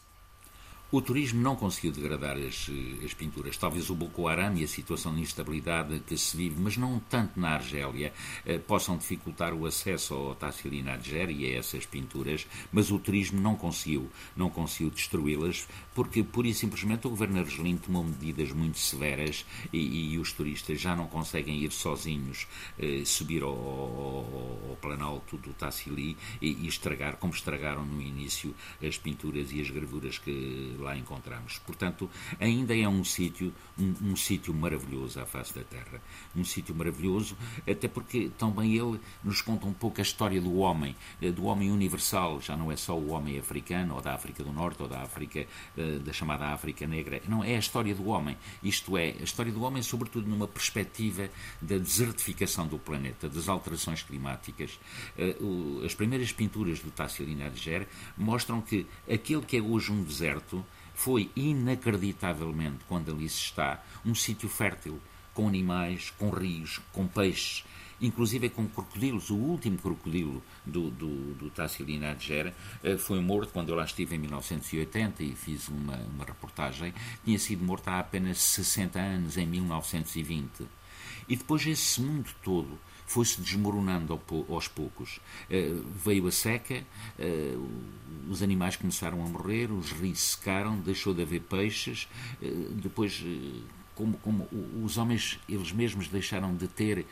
O 0.94 1.02
turismo 1.02 1.40
não 1.42 1.56
conseguiu 1.56 1.90
degradar 1.90 2.36
as, 2.36 2.70
as, 3.04 3.12
pinturas. 3.12 3.56
Talvez 3.56 3.90
o 3.90 3.96
Boko 3.96 4.28
Haram 4.28 4.56
e 4.56 4.62
a 4.62 4.68
situação 4.68 5.12
de 5.12 5.22
instabilidade 5.22 5.98
que 6.06 6.16
se 6.16 6.36
vive, 6.36 6.54
mas 6.60 6.76
não 6.76 7.00
tanto 7.10 7.40
na 7.40 7.48
Argélia, 7.54 8.12
eh, 8.46 8.58
possam 8.58 8.96
dificultar 8.96 9.52
o 9.52 9.66
acesso 9.66 10.14
ao 10.14 10.36
Tassili 10.36 10.84
Nadjer 10.84 11.30
e 11.30 11.46
a 11.46 11.58
essas 11.58 11.84
pinturas, 11.84 12.46
mas 12.70 12.92
o 12.92 12.98
turismo 13.00 13.40
não 13.40 13.56
conseguiu, 13.56 14.08
não 14.36 14.48
conseguiu 14.48 14.88
destruí-las, 14.88 15.66
porque 15.94 16.22
pura 16.22 16.48
e 16.48 16.54
simplesmente 16.54 17.06
o 17.06 17.10
governo 17.10 17.38
argelino 17.38 17.78
tomou 17.78 18.04
medidas 18.04 18.50
muito 18.52 18.78
severas 18.78 19.46
e, 19.72 20.12
e 20.12 20.18
os 20.18 20.32
turistas 20.32 20.80
já 20.80 20.96
não 20.96 21.06
conseguem 21.06 21.58
ir 21.58 21.70
sozinhos 21.70 22.46
eh, 22.78 23.02
subir 23.04 23.42
ao, 23.42 23.50
ao, 23.50 24.70
ao, 24.70 24.76
planalto 24.80 25.36
do 25.38 25.52
Tassili 25.52 26.16
e, 26.42 26.48
e 26.50 26.66
estragar, 26.66 27.16
como 27.16 27.32
estragaram 27.32 27.84
no 27.84 28.02
início, 28.02 28.54
as 28.82 28.98
pinturas 28.98 29.52
e 29.52 29.60
as 29.60 29.70
gravuras 29.70 30.18
que 30.18 30.76
lá 30.78 30.96
encontramos. 30.96 31.58
Portanto, 31.58 32.10
ainda 32.40 32.76
é 32.76 32.88
um 32.88 33.04
sítio, 33.04 33.54
um, 33.78 33.94
um 34.02 34.16
sítio 34.16 34.52
maravilhoso 34.52 35.20
à 35.20 35.26
face 35.26 35.54
da 35.54 35.62
Terra. 35.62 36.00
Um 36.34 36.44
sítio 36.44 36.74
maravilhoso, 36.74 37.36
até 37.68 37.86
porque 37.88 38.30
também 38.36 38.76
ele 38.76 39.00
nos 39.22 39.40
conta 39.40 39.66
um 39.66 39.72
pouco 39.72 40.00
a 40.00 40.02
história 40.02 40.40
do 40.40 40.56
homem, 40.56 40.96
eh, 41.22 41.30
do 41.30 41.44
homem 41.44 41.70
universal, 41.70 42.40
já 42.40 42.56
não 42.56 42.70
é 42.72 42.76
só 42.76 42.98
o 42.98 43.10
homem 43.10 43.38
africano, 43.38 43.94
ou 43.94 44.00
da 44.00 44.14
África 44.14 44.42
do 44.42 44.52
Norte, 44.52 44.82
ou 44.82 44.88
da 44.88 45.02
África, 45.02 45.46
eh, 45.76 45.83
da 46.02 46.12
chamada 46.12 46.46
África 46.46 46.86
Negra. 46.86 47.20
Não, 47.28 47.42
é 47.42 47.56
a 47.56 47.58
história 47.58 47.94
do 47.94 48.06
homem. 48.06 48.36
Isto 48.62 48.96
é, 48.96 49.14
a 49.20 49.24
história 49.24 49.52
do 49.52 49.62
homem, 49.62 49.82
sobretudo 49.82 50.28
numa 50.28 50.48
perspectiva 50.48 51.28
da 51.60 51.78
desertificação 51.78 52.66
do 52.66 52.78
planeta, 52.78 53.28
das 53.28 53.48
alterações 53.48 54.02
climáticas. 54.02 54.78
Eh, 55.18 55.36
as 55.84 55.94
primeiras 55.94 56.32
pinturas 56.32 56.80
do 56.80 56.90
Tassili 56.90 57.34
Nadjer 57.34 57.86
mostram 58.16 58.60
que 58.60 58.86
aquele 59.10 59.42
que 59.42 59.56
é 59.56 59.62
hoje 59.62 59.92
um 59.92 60.02
deserto 60.02 60.64
foi 60.94 61.30
inacreditavelmente, 61.34 62.84
quando 62.88 63.10
ali 63.10 63.28
se 63.28 63.40
está, 63.40 63.82
um 64.04 64.14
sítio 64.14 64.48
fértil, 64.48 65.00
com 65.34 65.48
animais, 65.48 66.10
com 66.16 66.30
rios, 66.30 66.80
com 66.92 67.06
peixes, 67.06 67.64
inclusive 68.00 68.48
com 68.48 68.66
crocodilos. 68.66 69.30
O 69.30 69.36
último 69.36 69.78
crocodilo 69.78 70.42
do, 70.64 70.90
do, 70.90 71.34
do 71.34 71.50
Tassili 71.50 71.98
Nadjer 71.98 72.52
eh, 72.82 72.96
foi 72.96 73.20
morto 73.20 73.52
quando 73.52 73.68
eu 73.68 73.74
lá 73.74 73.84
estive 73.84 74.16
em 74.16 74.18
1980 74.18 75.22
e 75.22 75.34
fiz 75.34 75.68
uma, 75.68 75.96
uma 75.96 76.24
reportagem. 76.24 76.92
Tinha 77.24 77.38
sido 77.38 77.64
morto 77.64 77.88
há 77.88 77.98
apenas 78.00 78.38
60 78.38 78.98
anos, 78.98 79.36
em 79.36 79.46
1920. 79.46 80.66
E 81.28 81.36
depois 81.36 81.66
esse 81.66 82.00
mundo 82.00 82.30
todo 82.42 82.78
foi-se 83.06 83.40
desmoronando 83.40 84.18
aos 84.48 84.68
poucos. 84.68 85.20
Uh, 85.50 85.84
veio 86.04 86.26
a 86.26 86.32
seca, 86.32 86.84
uh, 87.18 87.68
os 88.28 88.42
animais 88.42 88.76
começaram 88.76 89.24
a 89.24 89.28
morrer, 89.28 89.70
os 89.70 89.92
rios 89.92 90.20
secaram, 90.20 90.80
deixou 90.80 91.12
de 91.12 91.22
haver 91.22 91.42
peixes, 91.42 92.08
depois, 92.82 93.22
como, 93.94 94.16
como, 94.18 94.48
os 94.82 94.96
homens 94.96 95.38
eles 95.46 95.72
mesmos 95.72 96.08
deixaram 96.08 96.56
de 96.56 96.66
ter 96.66 97.06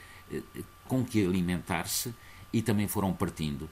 com 0.86 1.04
que 1.04 1.24
alimentar-se 1.24 2.14
e 2.52 2.60
também 2.60 2.86
foram 2.86 3.12
partindo 3.14 3.68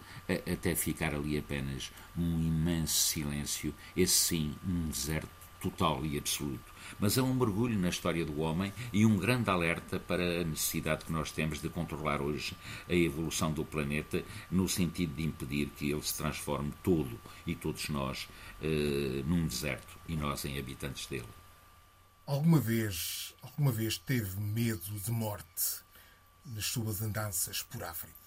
até 0.50 0.74
ficar 0.74 1.14
ali 1.14 1.36
apenas 1.36 1.92
um 2.16 2.40
imenso 2.40 2.94
silêncio, 2.94 3.74
esse 3.96 4.14
sim, 4.14 4.54
um 4.66 4.88
deserto 4.88 5.28
total 5.60 6.04
e 6.06 6.16
absoluto 6.16 6.70
mas 6.98 7.16
é 7.18 7.22
um 7.22 7.34
mergulho 7.34 7.78
na 7.78 7.88
história 7.88 8.24
do 8.24 8.40
homem 8.40 8.72
e 8.92 9.04
um 9.04 9.16
grande 9.16 9.50
alerta 9.50 10.00
para 10.00 10.40
a 10.40 10.44
necessidade 10.44 11.04
que 11.04 11.12
nós 11.12 11.30
temos 11.30 11.60
de 11.60 11.68
controlar 11.68 12.20
hoje 12.20 12.56
a 12.88 12.94
evolução 12.94 13.52
do 13.52 13.64
planeta 13.64 14.24
no 14.50 14.68
sentido 14.68 15.14
de 15.14 15.24
impedir 15.24 15.68
que 15.76 15.90
ele 15.90 16.02
se 16.02 16.16
transforme 16.16 16.72
todo 16.82 17.20
e 17.46 17.54
todos 17.54 17.88
nós 17.88 18.28
eh, 18.62 19.22
num 19.26 19.46
deserto 19.46 19.98
e 20.08 20.16
nós 20.16 20.44
em 20.44 20.58
habitantes 20.58 21.06
dele. 21.06 21.28
Alguma 22.26 22.60
vez, 22.60 23.34
alguma 23.42 23.72
vez 23.72 23.98
teve 23.98 24.40
medo 24.40 24.98
de 25.00 25.10
morte 25.10 25.82
nas 26.46 26.66
suas 26.66 27.02
andanças 27.02 27.62
por 27.62 27.82
África? 27.82 28.20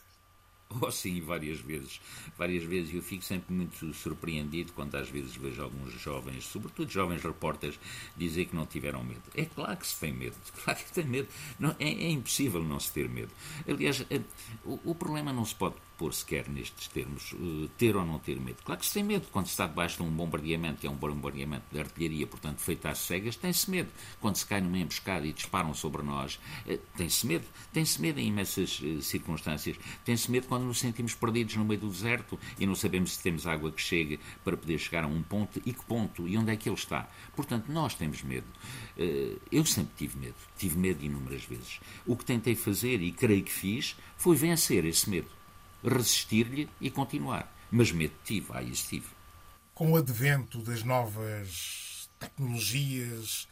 Oh, 0.82 0.91
sim, 0.91 1.21
várias 1.21 1.60
vezes. 1.60 2.02
Várias 2.38 2.63
vezes. 2.63 2.93
Eu 2.93 3.02
fico 3.02 3.23
sempre 3.23 3.54
muito 3.54 3.93
surpreendido 3.93 4.73
quando 4.73 4.95
às 4.95 5.10
vezes 5.10 5.36
vejo 5.36 5.62
alguns 5.62 5.93
jovens, 6.02 6.45
sobretudo 6.45 6.89
jovens 6.91 7.21
repórteres, 7.21 7.80
dizer 8.17 8.45
que 8.45 8.56
não 8.56 8.65
tiveram 8.65 9.04
medo. 9.04 9.21
É 9.36 9.45
claro 9.45 9.78
que 9.78 9.88
se 9.88 9.99
tem 9.99 10.13
medo. 10.13 10.36
Claro 10.63 10.80
que 10.80 10.93
tem 10.93 11.06
medo. 11.06 11.28
Não, 11.60 11.76
é, 11.78 11.89
é 11.89 12.10
impossível 12.10 12.63
não 12.63 12.80
se 12.80 12.91
ter 12.91 13.10
medo. 13.10 13.32
Aliás, 13.67 14.06
eh, 14.10 14.21
o, 14.63 14.80
o, 14.91 14.95
problema 14.95 15.34
não 15.34 15.45
se 15.45 15.54
pode 15.54 15.76
pôr 15.97 16.13
sequer 16.13 16.49
nestes 16.49 16.88
termos, 16.88 17.34
uh, 17.34 17.69
ter 17.77 17.95
ou 17.95 18.06
não 18.06 18.19
ter 18.19 18.39
medo. 18.39 18.58
Claro 18.63 18.79
que 18.79 18.86
se 18.86 18.93
tem 18.93 19.03
medo 19.03 19.27
quando 19.32 19.45
se 19.45 19.51
está 19.51 19.67
debaixo 19.67 19.97
de 19.97 20.03
um 20.03 20.10
bombardeamento, 20.10 20.82
que 20.82 20.88
é 20.88 20.89
um 20.89 20.95
bombardeamento 20.95 21.63
de 21.71 21.79
artilharia, 21.79 22.27
portanto 22.27 22.60
feito 22.60 22.86
às 22.88 22.99
cegas, 22.99 23.36
tem-se 23.36 23.69
medo. 23.69 23.89
Quando 24.19 24.36
se 24.36 24.45
cai 24.45 24.62
numa 24.62 24.77
emboscada 24.77 25.25
e 25.25 25.34
disparam 25.34 25.73
sobre 25.73 26.01
nós, 26.01 26.39
uh, 26.67 26.77
tem-se 26.97 27.27
medo. 27.27 27.45
Tem-se 27.71 28.01
medo 28.01 28.19
em 28.19 28.27
imensas 28.27 28.79
uh, 28.82 29.01
circunstâncias. 29.01 29.77
Tem-se 30.03 30.29
medo 30.32 30.47
quando 30.47 30.63
nos 30.63 30.79
sentimos 30.79 31.13
perdidos 31.13 31.56
no 31.56 31.65
meio 31.65 31.79
do 31.79 31.89
deserto 31.89 32.39
e 32.60 32.65
não 32.65 32.75
sabemos 32.75 33.13
se 33.13 33.23
temos 33.23 33.45
água 33.45 33.71
que 33.71 33.82
chegue 33.82 34.19
para 34.43 34.58
poder 34.58 34.77
chegar 34.79 35.03
a 35.03 35.08
um 35.08 35.21
ponto 35.21 35.62
e 35.65 35.73
que 35.73 35.86
ponto 35.86 36.27
e 36.27 36.38
onde 36.38 36.51
é 36.51 36.56
que 36.56 36.69
ele 36.69 36.75
está. 36.75 37.08
Portanto, 37.36 37.71
nós 37.71 37.95
temos 37.95 38.21
medo. 38.23 38.47
eu 39.51 39.65
sempre 39.65 39.93
tive 39.97 40.17
medo. 40.17 40.36
Tive 40.58 40.77
medo 40.77 41.03
inúmeras 41.03 41.43
vezes. 41.43 41.79
O 42.06 42.15
que 42.15 42.25
tentei 42.25 42.56
fazer, 42.56 43.01
e 43.01 43.12
creio 43.12 43.43
que 43.43 43.51
fiz, 43.51 43.95
foi 44.17 44.36
vencer 44.36 44.86
esse 44.86 45.10
medo 45.10 45.27
resistir-lhe 45.84 46.69
e 46.80 46.89
continuar. 46.89 47.52
Mas 47.72 47.91
medo 47.91 48.13
tive, 48.24 48.48
ah, 48.52 48.62
isso 48.62 48.88
tive. 48.88 49.08
Com 49.74 49.91
o 49.91 49.98
advento 49.98 50.60
das 50.60 50.84
novas 50.84 52.10
tecnologias 52.19 53.48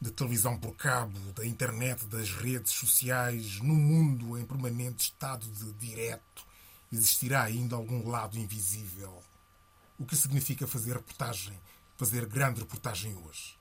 de 0.00 0.10
televisão 0.10 0.58
por 0.58 0.74
cabo, 0.74 1.18
da 1.32 1.44
internet, 1.44 2.06
das 2.06 2.30
redes 2.32 2.72
sociais, 2.72 3.60
no 3.60 3.74
mundo 3.74 4.38
em 4.38 4.46
permanente 4.46 5.04
estado 5.04 5.46
de 5.46 5.72
direto, 5.74 6.46
existirá 6.90 7.42
ainda 7.42 7.76
algum 7.76 8.08
lado 8.08 8.38
invisível? 8.38 9.22
O 9.98 10.06
que 10.06 10.16
significa 10.16 10.66
fazer 10.66 10.94
reportagem, 10.94 11.58
fazer 11.98 12.24
grande 12.24 12.60
reportagem 12.60 13.14
hoje? 13.14 13.58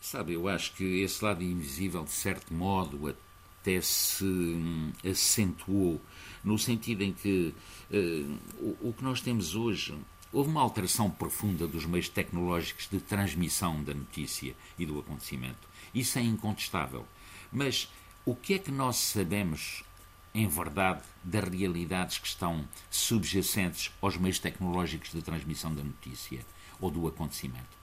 Sabe, 0.00 0.34
eu 0.34 0.46
acho 0.46 0.72
que 0.74 1.02
esse 1.02 1.24
lado 1.24 1.42
invisível, 1.42 2.04
de 2.04 2.12
certo 2.12 2.54
modo, 2.54 3.08
até 3.08 3.80
se 3.80 4.24
hum, 4.24 4.92
acentuou, 5.04 6.00
no 6.46 6.56
sentido 6.56 7.02
em 7.02 7.12
que 7.12 7.52
uh, 7.90 8.38
o, 8.58 8.88
o 8.88 8.92
que 8.96 9.02
nós 9.02 9.20
temos 9.20 9.56
hoje 9.56 9.98
houve 10.32 10.48
uma 10.48 10.60
alteração 10.60 11.10
profunda 11.10 11.66
dos 11.66 11.84
meios 11.84 12.08
tecnológicos 12.08 12.88
de 12.88 13.00
transmissão 13.00 13.82
da 13.82 13.92
notícia 13.92 14.54
e 14.78 14.86
do 14.86 15.00
acontecimento. 15.00 15.68
Isso 15.92 16.18
é 16.18 16.22
incontestável. 16.22 17.04
Mas 17.50 17.90
o 18.24 18.34
que 18.34 18.54
é 18.54 18.58
que 18.58 18.70
nós 18.70 18.96
sabemos, 18.96 19.82
em 20.32 20.46
verdade, 20.46 21.02
das 21.24 21.48
realidades 21.48 22.18
que 22.18 22.28
estão 22.28 22.66
subjacentes 22.88 23.90
aos 24.00 24.16
meios 24.16 24.38
tecnológicos 24.38 25.10
de 25.10 25.22
transmissão 25.22 25.74
da 25.74 25.82
notícia 25.82 26.46
ou 26.80 26.90
do 26.90 27.08
acontecimento? 27.08 27.76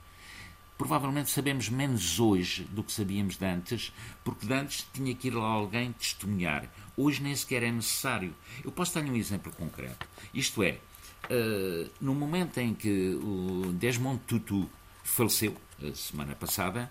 provavelmente 0.76 1.30
sabemos 1.30 1.68
menos 1.68 2.18
hoje 2.18 2.64
do 2.64 2.82
que 2.82 2.92
sabíamos 2.92 3.36
de 3.36 3.46
antes, 3.46 3.92
porque 4.24 4.46
de 4.46 4.52
antes 4.52 4.86
tinha 4.92 5.14
que 5.14 5.28
ir 5.28 5.34
lá 5.34 5.46
alguém 5.46 5.92
testemunhar. 5.92 6.68
Hoje 6.96 7.22
nem 7.22 7.34
sequer 7.34 7.62
é 7.62 7.70
necessário. 7.70 8.34
Eu 8.64 8.70
posso 8.70 8.94
dar 8.94 9.04
um 9.04 9.16
exemplo 9.16 9.52
concreto. 9.52 10.06
Isto 10.32 10.62
é, 10.62 10.78
uh, 11.30 11.90
no 12.00 12.14
momento 12.14 12.58
em 12.58 12.74
que 12.74 13.14
o 13.14 13.72
Desmond 13.72 14.20
Tutu 14.26 14.68
faleceu, 15.02 15.56
a 15.82 15.94
semana 15.94 16.34
passada, 16.34 16.88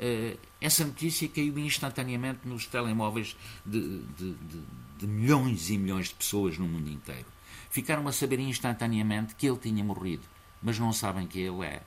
uh, 0.00 0.38
essa 0.60 0.84
notícia 0.84 1.28
caiu 1.28 1.58
instantaneamente 1.58 2.40
nos 2.46 2.66
telemóveis 2.66 3.36
de, 3.64 3.98
de, 4.16 4.34
de, 4.34 4.62
de 4.98 5.06
milhões 5.06 5.70
e 5.70 5.78
milhões 5.78 6.08
de 6.08 6.14
pessoas 6.14 6.56
no 6.58 6.66
mundo 6.66 6.88
inteiro. 6.90 7.26
Ficaram 7.70 8.06
a 8.06 8.12
saber 8.12 8.38
instantaneamente 8.38 9.34
que 9.34 9.46
ele 9.46 9.58
tinha 9.58 9.82
morrido, 9.82 10.26
mas 10.62 10.78
não 10.78 10.92
sabem 10.92 11.26
quem 11.26 11.42
ele 11.42 11.64
é 11.64 11.82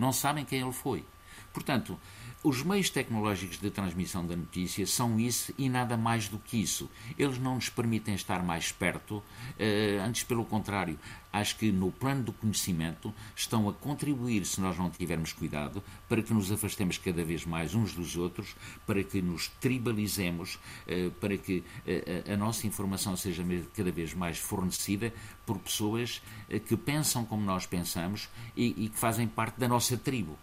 não 0.00 0.12
sabem 0.12 0.44
quem 0.44 0.60
ele 0.60 0.72
foi. 0.72 1.04
Portanto, 1.52 1.98
os 2.42 2.62
meios 2.62 2.88
tecnológicos 2.88 3.58
de 3.58 3.70
transmissão 3.70 4.26
da 4.26 4.34
notícia 4.34 4.86
são 4.86 5.20
isso 5.20 5.52
e 5.58 5.68
nada 5.68 5.94
mais 5.94 6.26
do 6.26 6.38
que 6.38 6.56
isso. 6.56 6.88
Eles 7.18 7.38
não 7.38 7.56
nos 7.56 7.68
permitem 7.68 8.14
estar 8.14 8.42
mais 8.42 8.72
perto, 8.72 9.22
eh, 9.58 10.02
antes 10.02 10.22
pelo 10.22 10.46
contrário. 10.46 10.98
Acho 11.30 11.56
que 11.56 11.70
no 11.70 11.92
plano 11.92 12.22
do 12.22 12.32
conhecimento 12.32 13.12
estão 13.36 13.68
a 13.68 13.74
contribuir, 13.74 14.46
se 14.46 14.58
nós 14.58 14.78
não 14.78 14.88
tivermos 14.88 15.34
cuidado, 15.34 15.82
para 16.08 16.22
que 16.22 16.32
nos 16.32 16.50
afastemos 16.50 16.96
cada 16.96 17.22
vez 17.22 17.44
mais 17.44 17.74
uns 17.74 17.92
dos 17.92 18.16
outros, 18.16 18.56
para 18.86 19.04
que 19.04 19.20
nos 19.20 19.48
tribalizemos, 19.60 20.58
eh, 20.86 21.10
para 21.20 21.36
que 21.36 21.62
eh, 21.86 22.24
a 22.32 22.36
nossa 22.38 22.66
informação 22.66 23.18
seja 23.18 23.44
cada 23.76 23.92
vez 23.92 24.14
mais 24.14 24.38
fornecida 24.38 25.12
por 25.44 25.58
pessoas 25.58 26.22
que 26.66 26.76
pensam 26.76 27.24
como 27.24 27.44
nós 27.44 27.66
pensamos 27.66 28.28
e 28.56 28.88
que 28.88 28.98
fazem 28.98 29.26
parte 29.28 29.58
da 29.58 29.68
nossa 29.68 29.96
tribo. 29.96 30.38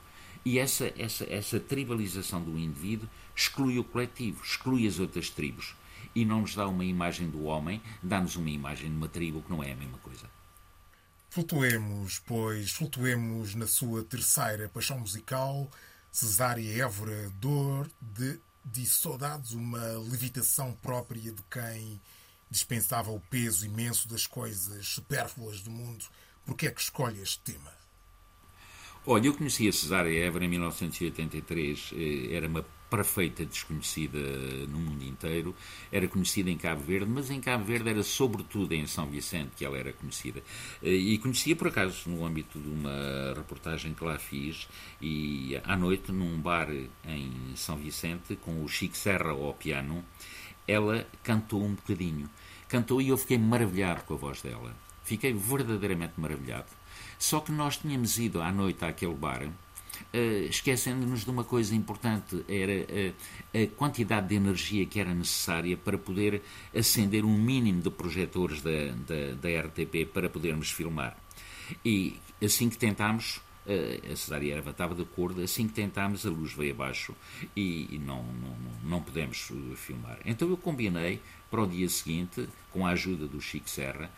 E 0.48 0.60
essa, 0.60 0.94
essa, 0.98 1.26
essa 1.26 1.60
tribalização 1.60 2.42
do 2.42 2.58
indivíduo 2.58 3.10
exclui 3.36 3.80
o 3.80 3.84
coletivo, 3.84 4.42
exclui 4.42 4.88
as 4.88 4.98
outras 4.98 5.30
tribos. 5.30 5.76
E 6.16 6.24
não 6.24 6.40
nos 6.40 6.56
dá 6.56 6.66
uma 6.70 6.86
imagem 6.86 7.30
do 7.30 7.44
homem, 7.44 7.82
dá-nos 8.02 8.38
uma 8.38 8.50
imagem 8.50 8.90
de 8.90 8.96
uma 8.96 9.10
tribo 9.10 9.42
que 9.42 9.50
não 9.50 9.62
é 9.62 9.74
a 9.74 9.76
mesma 9.76 9.98
coisa. 9.98 10.26
Flutuemos, 11.30 12.20
pois, 12.20 12.72
flutuemos 12.72 13.56
na 13.56 13.68
sua 13.68 14.06
terceira 14.06 14.70
paixão 14.70 14.98
musical, 14.98 15.70
Cesária 16.14 16.82
Évora, 16.82 17.30
dor 17.42 17.92
de, 18.02 18.40
de 18.64 18.86
saudades, 18.86 19.52
uma 19.52 19.98
levitação 19.98 20.72
própria 20.82 21.34
de 21.34 21.44
quem 21.52 22.00
dispensava 22.50 23.12
o 23.12 23.20
peso 23.20 23.66
imenso 23.66 24.08
das 24.08 24.26
coisas 24.26 24.88
supérfluas 24.88 25.60
do 25.60 25.72
mundo. 25.72 26.06
Por 26.46 26.56
que 26.56 26.68
é 26.68 26.72
que 26.72 26.80
escolhe 26.80 27.20
este 27.20 27.42
tema? 27.42 27.77
Olha, 29.10 29.28
eu 29.28 29.34
conheci 29.34 29.66
a 29.70 29.72
Cesária 29.72 30.26
Évora 30.26 30.44
em 30.44 30.50
1983, 30.50 31.94
eh, 31.96 32.36
era 32.36 32.46
uma 32.46 32.66
perfeita 32.90 33.46
desconhecida 33.46 34.20
no 34.68 34.80
mundo 34.80 35.02
inteiro, 35.02 35.56
era 35.90 36.10
conhecida 36.10 36.50
em 36.50 36.58
Cabo 36.58 36.84
Verde, 36.84 37.10
mas 37.10 37.32
em 37.32 37.40
Cabo 37.40 37.64
Verde 37.64 37.90
era 37.90 38.04
sobretudo 38.04 38.74
em 38.74 38.86
São 38.86 39.08
Vicente 39.08 39.52
que 39.56 39.64
ela 39.64 39.78
era 39.78 39.94
conhecida. 39.94 40.44
Eh, 40.84 40.92
e 40.92 41.18
conhecia 41.20 41.56
por 41.56 41.70
acaso 41.70 42.10
no 42.10 42.26
âmbito 42.26 42.60
de 42.60 42.68
uma 42.68 43.34
reportagem 43.34 43.94
que 43.94 44.04
lá 44.04 44.20
fiz, 44.20 44.68
e 45.02 45.58
à 45.64 45.78
noite 45.78 46.12
num 46.12 46.38
bar 46.42 46.68
em 47.06 47.32
São 47.56 47.78
Vicente, 47.78 48.36
com 48.36 48.62
o 48.62 48.68
Chico 48.68 48.98
Serra 48.98 49.30
ao 49.30 49.54
piano, 49.54 50.04
ela 50.68 51.08
cantou 51.24 51.64
um 51.64 51.76
bocadinho. 51.76 52.30
Cantou 52.68 53.02
e 53.02 53.08
eu 53.08 53.18
fiquei 53.18 53.38
maravilhado 53.38 54.04
com 54.04 54.16
a 54.16 54.18
voz 54.18 54.42
dela. 54.42 54.76
Fiquei 55.06 55.32
verdadeiramente 55.32 56.16
maravilhado. 56.18 56.68
Só 57.18 57.40
que 57.40 57.52
nós 57.52 57.78
tínhamos 57.78 58.18
ido 58.20 58.42
à 58.42 58.52
noite 58.52 58.86
àquele 58.86 59.14
bar, 59.14 59.44
uh, 59.44 60.46
esquecendo-nos 60.50 61.24
de 61.24 61.30
uma 61.30 61.44
coisa 61.44 61.76
importante, 61.76 62.44
era 62.48 62.74
uh, 62.74 63.14
a 63.54 63.68
quantidade 63.76 64.28
de 64.28 64.36
energia 64.36 64.86
que 64.86 65.00
era 65.00 65.14
necessária 65.14 65.76
para 65.76 65.98
poder 65.98 66.42
acender 66.76 67.26
um 67.26 67.38
mínimo 67.38 67.82
de 67.82 67.90
projetores 67.90 68.62
da, 68.62 68.72
da, 68.72 69.36
da 69.42 69.68
RTP 69.68 70.06
para 70.14 70.30
podermos 70.30 70.72
filmar. 70.72 71.18
E 71.84 72.18
assim 72.44 72.70
que 72.70 72.78
tentámos, 72.78 73.38
uh, 73.66 74.12
a 74.12 74.16
Cesária 74.16 74.54
Erva 74.56 74.70
estava 74.70 74.94
de 74.94 75.02
acordo, 75.02 75.42
assim 75.42 75.68
que 75.68 75.74
tentámos, 75.74 76.26
a 76.26 76.30
luz 76.30 76.54
veio 76.54 76.74
abaixo 76.74 77.16
e, 77.56 77.96
e 77.96 77.98
não, 77.98 78.24
não, 78.24 78.56
não 78.84 79.02
pudemos 79.02 79.52
filmar. 79.76 80.20
Então 80.24 80.48
eu 80.50 80.58
combinei 80.58 81.20
para 81.50 81.62
o 81.62 81.68
dia 81.68 81.90
seguinte, 81.90 82.48
com 82.72 82.86
a 82.86 82.92
ajuda 82.92 83.26
do 83.26 83.40
Chico 83.40 83.70
Serra, 83.70 84.12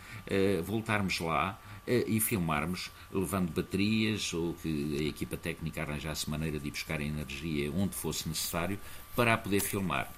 voltarmos 0.66 1.20
lá 1.20 1.60
e 1.90 2.20
filmarmos, 2.20 2.92
levando 3.12 3.52
baterias 3.52 4.34
ou 4.34 4.54
que 4.54 4.98
a 5.00 5.04
equipa 5.04 5.36
técnica 5.36 5.82
arranjasse 5.82 6.30
maneira 6.30 6.60
de 6.60 6.68
ir 6.68 6.72
buscar 6.72 7.02
energia 7.02 7.72
onde 7.72 7.96
fosse 7.96 8.30
necessário 8.30 8.80
para 9.16 9.34
a 9.34 9.38
poder 9.38 9.60
filmar. 9.60 10.12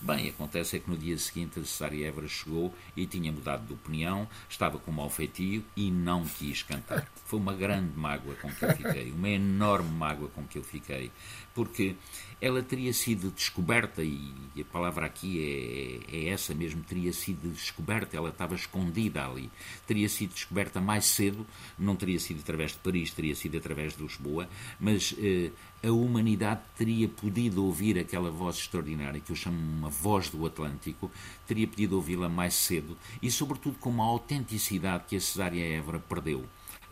Bem, 0.00 0.28
acontece 0.28 0.76
é 0.76 0.78
que 0.80 0.90
no 0.90 0.98
dia 0.98 1.16
seguinte 1.16 1.58
a 1.58 1.64
Cesária 1.64 2.08
Évora 2.08 2.28
chegou 2.28 2.74
e 2.94 3.06
tinha 3.06 3.32
mudado 3.32 3.66
de 3.66 3.72
opinião, 3.72 4.28
estava 4.50 4.78
com 4.78 4.92
mau 4.92 5.08
feitio 5.08 5.64
e 5.74 5.90
não 5.90 6.24
quis 6.26 6.62
cantar. 6.62 7.10
Foi 7.24 7.38
uma 7.38 7.54
grande 7.54 7.96
mágoa 7.96 8.34
com 8.34 8.52
que 8.52 8.64
eu 8.64 8.76
fiquei, 8.76 9.12
uma 9.12 9.30
enorme 9.30 9.90
mágoa 9.90 10.28
com 10.28 10.44
que 10.44 10.58
eu 10.58 10.62
fiquei, 10.62 11.10
porque 11.54 11.96
ela 12.40 12.62
teria 12.62 12.92
sido 12.92 13.30
descoberta, 13.30 14.02
e 14.02 14.32
a 14.60 14.64
palavra 14.64 15.06
aqui 15.06 16.02
é, 16.10 16.16
é 16.16 16.28
essa 16.28 16.54
mesmo, 16.54 16.82
teria 16.82 17.12
sido 17.12 17.52
descoberta, 17.52 18.16
ela 18.16 18.28
estava 18.28 18.54
escondida 18.54 19.26
ali, 19.26 19.50
teria 19.86 20.08
sido 20.08 20.32
descoberta 20.34 20.80
mais 20.80 21.04
cedo, 21.06 21.46
não 21.78 21.96
teria 21.96 22.18
sido 22.18 22.40
através 22.40 22.72
de 22.72 22.78
Paris, 22.78 23.10
teria 23.10 23.34
sido 23.34 23.56
através 23.56 23.96
de 23.96 24.02
Lisboa, 24.02 24.48
mas 24.78 25.14
eh, 25.18 25.50
a 25.82 25.90
humanidade 25.90 26.60
teria 26.76 27.08
podido 27.08 27.64
ouvir 27.64 27.98
aquela 27.98 28.30
voz 28.30 28.56
extraordinária, 28.56 29.20
que 29.20 29.30
eu 29.30 29.36
chamo 29.36 29.58
uma 29.58 29.90
voz 29.90 30.30
do 30.30 30.44
Atlântico, 30.46 31.10
teria 31.46 31.66
podido 31.66 31.96
ouvi-la 31.96 32.28
mais 32.28 32.54
cedo 32.54 32.96
e, 33.20 33.30
sobretudo, 33.30 33.78
com 33.78 33.90
uma 33.90 34.04
autenticidade 34.04 35.04
que 35.08 35.16
a 35.16 35.20
Cesária 35.20 35.64
Évora 35.64 35.98
perdeu. 35.98 36.44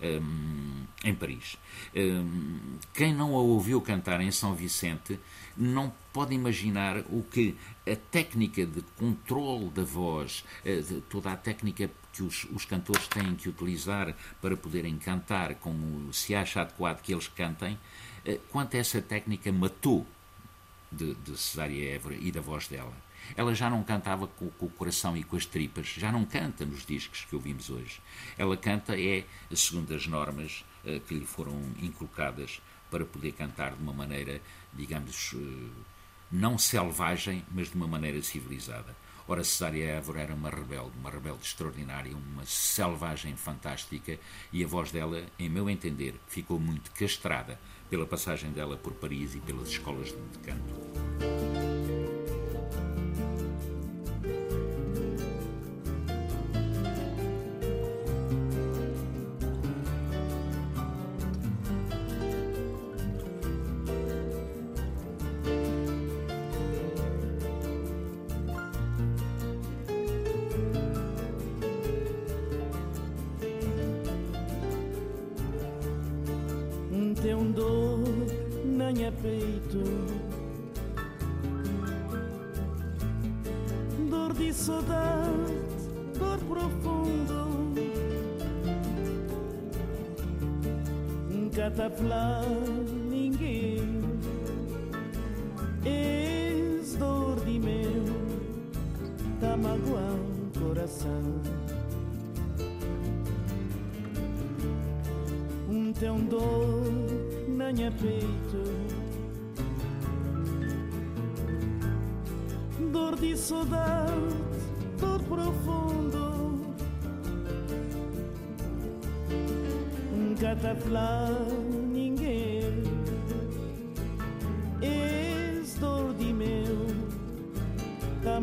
Um, 0.02 0.82
em 1.04 1.14
Paris. 1.14 1.56
Um, 1.94 2.78
quem 2.94 3.14
não 3.14 3.34
a 3.34 3.38
ouviu 3.38 3.80
cantar 3.80 4.20
em 4.20 4.30
São 4.30 4.54
Vicente 4.54 5.18
não 5.56 5.92
pode 6.12 6.34
imaginar 6.34 6.98
o 7.10 7.22
que 7.22 7.56
a 7.86 7.96
técnica 7.96 8.64
de 8.64 8.82
controle 8.96 9.68
da 9.70 9.82
voz, 9.82 10.44
eh, 10.64 10.82
toda 11.10 11.32
a 11.32 11.36
técnica 11.36 11.90
que 12.12 12.22
os, 12.22 12.44
os, 12.52 12.64
cantores 12.64 13.08
têm 13.08 13.34
que 13.34 13.48
utilizar 13.48 14.14
para 14.40 14.56
poderem 14.56 14.96
cantar 14.98 15.54
como 15.56 16.12
se 16.12 16.34
acha 16.34 16.60
adequado 16.60 17.00
que 17.00 17.12
eles 17.12 17.28
cantem, 17.28 17.78
eh, 18.24 18.38
quanto 18.50 18.74
essa 18.74 19.00
técnica 19.02 19.50
matou 19.50 20.06
de, 20.90 21.14
de 21.14 21.36
Cesária 21.36 21.94
Évora 21.94 22.14
e 22.14 22.30
da 22.30 22.40
voz 22.40 22.68
dela. 22.68 22.92
Ela 23.36 23.54
já 23.54 23.68
não 23.70 23.82
cantava 23.82 24.26
com, 24.26 24.48
com, 24.50 24.66
o 24.66 24.70
coração 24.70 25.16
e 25.16 25.22
com 25.22 25.36
as 25.36 25.46
tripas, 25.46 25.86
já 25.86 26.12
não 26.12 26.24
canta 26.24 26.64
nos 26.64 26.84
discos 26.84 27.24
que 27.24 27.34
ouvimos 27.34 27.70
hoje. 27.70 28.00
Ela 28.36 28.56
canta 28.56 28.98
é 29.00 29.24
segundo 29.54 29.94
as 29.94 30.06
normas 30.06 30.64
uh, 30.84 31.00
que 31.00 31.14
lhe 31.14 31.26
foram 31.26 31.60
inculcadas 31.80 32.60
para 32.90 33.04
poder 33.04 33.32
cantar 33.32 33.72
de 33.72 33.82
uma 33.82 33.92
maneira, 33.92 34.40
digamos, 34.72 35.32
uh, 35.32 35.70
não 36.30 36.58
selvagem, 36.58 37.44
mas 37.50 37.68
de 37.68 37.76
uma 37.76 37.86
maneira 37.86 38.22
civilizada. 38.22 38.96
Ora, 39.28 39.44
Cesária 39.44 39.84
Évora 39.84 40.20
era 40.20 40.34
uma 40.34 40.50
rebelde, 40.50 40.92
uma 40.98 41.10
rebelde 41.10 41.44
extraordinária, 41.44 42.14
uma 42.14 42.44
selvagem 42.44 43.36
fantástica, 43.36 44.18
e 44.52 44.64
a 44.64 44.66
voz 44.66 44.90
dela, 44.90 45.24
em 45.38 45.48
meu 45.48 45.70
entender, 45.70 46.14
ficou 46.26 46.58
muito 46.58 46.90
castrada 46.92 47.58
pela 47.88 48.06
passagem 48.06 48.50
dela 48.50 48.76
por 48.76 48.94
Paris 48.94 49.34
e 49.34 49.40
pelas 49.40 49.68
escolas 49.68 50.08
de 50.08 50.38
canto. 50.38 52.11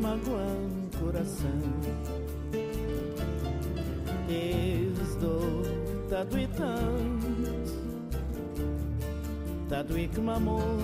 Magoando 0.09 0.97
coração. 0.97 1.61
És 4.27 5.15
dor, 5.15 5.65
tá 6.09 6.23
doetando, 6.23 7.27
tá 9.67 9.83
doendo 9.83 10.13
que 10.13 10.29
amor. 10.29 10.79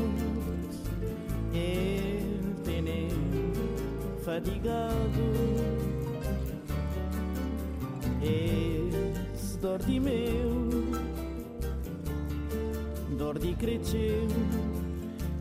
Ele 1.53 2.55
tem 2.63 3.09
fadigado. 4.23 5.25
És 8.21 9.55
dor 9.57 9.79
de 9.79 9.99
meu 9.99 10.55
dor 13.17 13.39
di 13.39 13.53
cresceu 13.55 14.27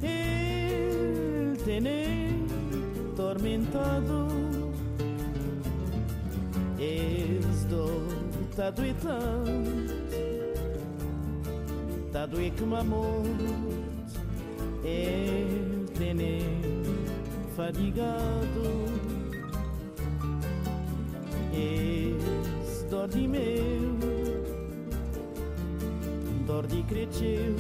ele 0.03 1.57
tem 1.65 2.34
tormentado 3.35 4.29
es 6.79 7.65
dor 7.65 8.07
tá 8.55 8.71
doitando 8.71 9.91
tá 12.13 12.27
doendo 12.27 12.61
como 12.61 12.77
amor 12.77 13.23
ele 14.85 15.87
tem 15.99 16.17
fadigado. 17.57 18.85
Es 21.53 22.85
dor 22.91 23.09
di 23.09 23.27
meu 23.27 23.95
dor 26.47 26.67
di 26.67 26.83
cresceu 26.83 27.54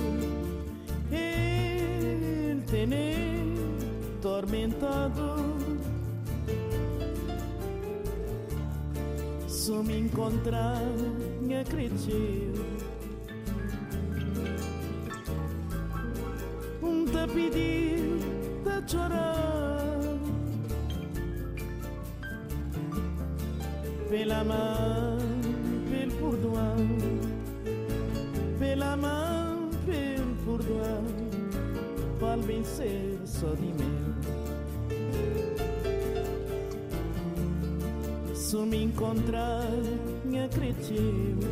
minha 11.40 11.64
cresceu 11.64 12.52
um 16.82 17.04
te 17.04 17.26
pedir 17.32 18.18
de 18.64 18.92
chorar. 18.92 19.34
Pela 24.08 24.44
mão 24.44 25.18
pelo 25.90 26.12
perdoar 26.12 26.76
pela 28.58 28.96
mão, 28.96 29.70
pelo 29.84 30.58
perdoar, 30.58 31.02
vale 32.20 32.42
vencer 32.42 33.18
só 33.24 33.48
de 33.54 33.66
mim. 33.66 34.14
Se 38.54 38.60
me 38.64 38.84
encontrar, 38.84 39.68
me 40.24 40.44
acredito. 40.44 41.44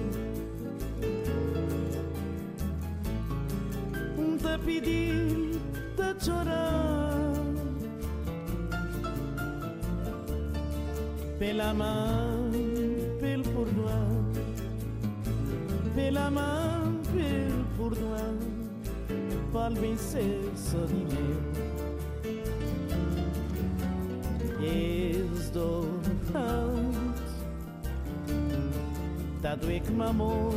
Te 4.41 4.59
pedir, 4.65 5.59
te 5.97 6.25
chorar. 6.25 7.33
Pela 11.41 11.75
mão, 11.75 12.51
pelo 13.19 13.43
perdoar, 13.43 14.23
pela 15.97 16.31
mão 16.31 17.01
perdoar 17.77 18.35
vale 19.53 19.81
vencer 19.81 20.41
só 20.55 20.87
de 20.87 20.95
meu 20.95 21.63
És 24.63 25.51
Doer 29.57 29.83
que 29.83 29.91
me 29.93 30.05
amor 30.05 30.53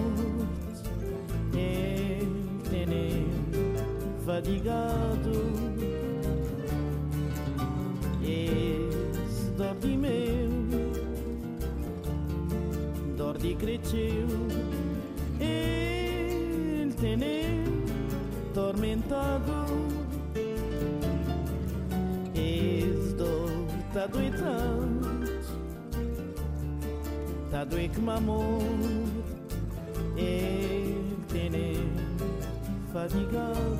Ele 1.53 2.27
tem 2.69 3.27
fadigado. 4.25 5.31
És 8.23 9.51
dor 9.57 9.75
de 9.75 9.97
meu 9.97 10.49
Dor 13.17 13.37
de 13.37 13.55
cresceu 13.55 14.65
tormentado. 18.55 19.65
Estou 22.33 23.67
tá 23.93 24.07
doitando 24.07 24.94
Tá 27.65 27.69
doendo 27.69 27.93
que 27.93 28.09
amor 28.09 28.61
Ele 30.15 31.17
tem 31.27 31.51
fadigado 32.93 33.75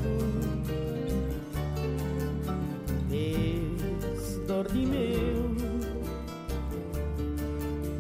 Es 3.12 4.40
dor 4.48 4.68
de 4.72 4.86
meu 4.86 5.56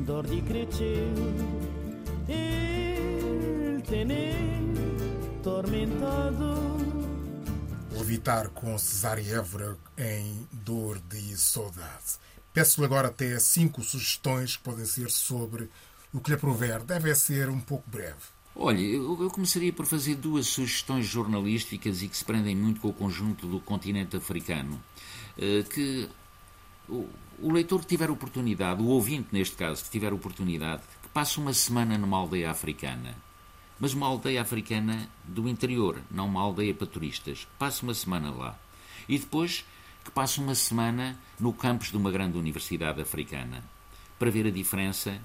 Dor 0.05 0.25
de 0.25 0.41
cresceu 0.41 1.13
Ele 2.27 3.81
tem 3.83 4.07
tormentado. 5.43 6.55
Levitar 7.91 8.49
com 8.49 8.77
Cesária 8.77 9.35
Évora 9.35 9.77
em 9.97 10.47
Dor 10.51 10.99
de 11.07 11.37
Saudade. 11.37 12.19
Peço-lhe 12.55 12.85
agora 12.85 13.09
até 13.09 13.37
cinco 13.37 13.83
sugestões 13.83 14.55
que 14.55 14.63
podem 14.63 14.85
ser 14.85 15.11
sobre 15.11 15.69
o 16.13 16.21
que 16.21 16.29
lhe 16.29 16.35
aprover. 16.37 16.81
Deve 16.83 17.13
ser 17.13 17.49
um 17.49 17.59
pouco 17.59 17.83
breve. 17.91 18.15
Olha, 18.55 18.79
eu 18.79 19.29
começaria 19.29 19.73
por 19.73 19.85
fazer 19.85 20.15
duas 20.15 20.47
sugestões 20.47 21.05
jornalísticas 21.05 22.01
e 22.01 22.07
que 22.07 22.15
se 22.15 22.23
prendem 22.23 22.55
muito 22.55 22.79
com 22.79 22.87
o 22.87 22.93
conjunto 22.93 23.45
do 23.45 23.59
continente 23.59 24.15
africano, 24.15 24.81
eh, 25.37 25.63
que 25.63 26.09
o 26.87 27.51
leitor 27.51 27.81
que 27.81 27.87
tiver 27.87 28.09
oportunidade, 28.09 28.81
o 28.81 28.85
ouvinte 28.85 29.27
neste 29.33 29.57
caso, 29.57 29.83
que 29.83 29.89
tiver 29.89 30.13
oportunidade, 30.13 30.83
que 31.03 31.09
passe 31.09 31.37
uma 31.37 31.53
semana 31.53 31.97
numa 31.97 32.17
aldeia 32.17 32.51
africana, 32.51 33.13
mas 33.77 33.93
uma 33.93 34.07
aldeia 34.07 34.41
africana 34.41 35.09
do 35.25 35.49
interior, 35.49 36.01
não 36.09 36.27
uma 36.27 36.41
aldeia 36.41 36.73
para 36.73 36.87
turistas, 36.87 37.45
passe 37.59 37.83
uma 37.83 37.93
semana 37.93 38.31
lá. 38.31 38.57
E 39.09 39.19
depois 39.19 39.65
que 40.05 40.11
passe 40.11 40.39
uma 40.39 40.53
semana 40.53 41.17
no 41.39 41.51
campus 41.51 41.89
de 41.89 41.97
uma 41.97 42.11
grande 42.11 42.37
universidade 42.37 43.01
africana, 43.01 43.63
para 44.19 44.29
ver 44.29 44.45
a 44.45 44.51
diferença 44.51 45.19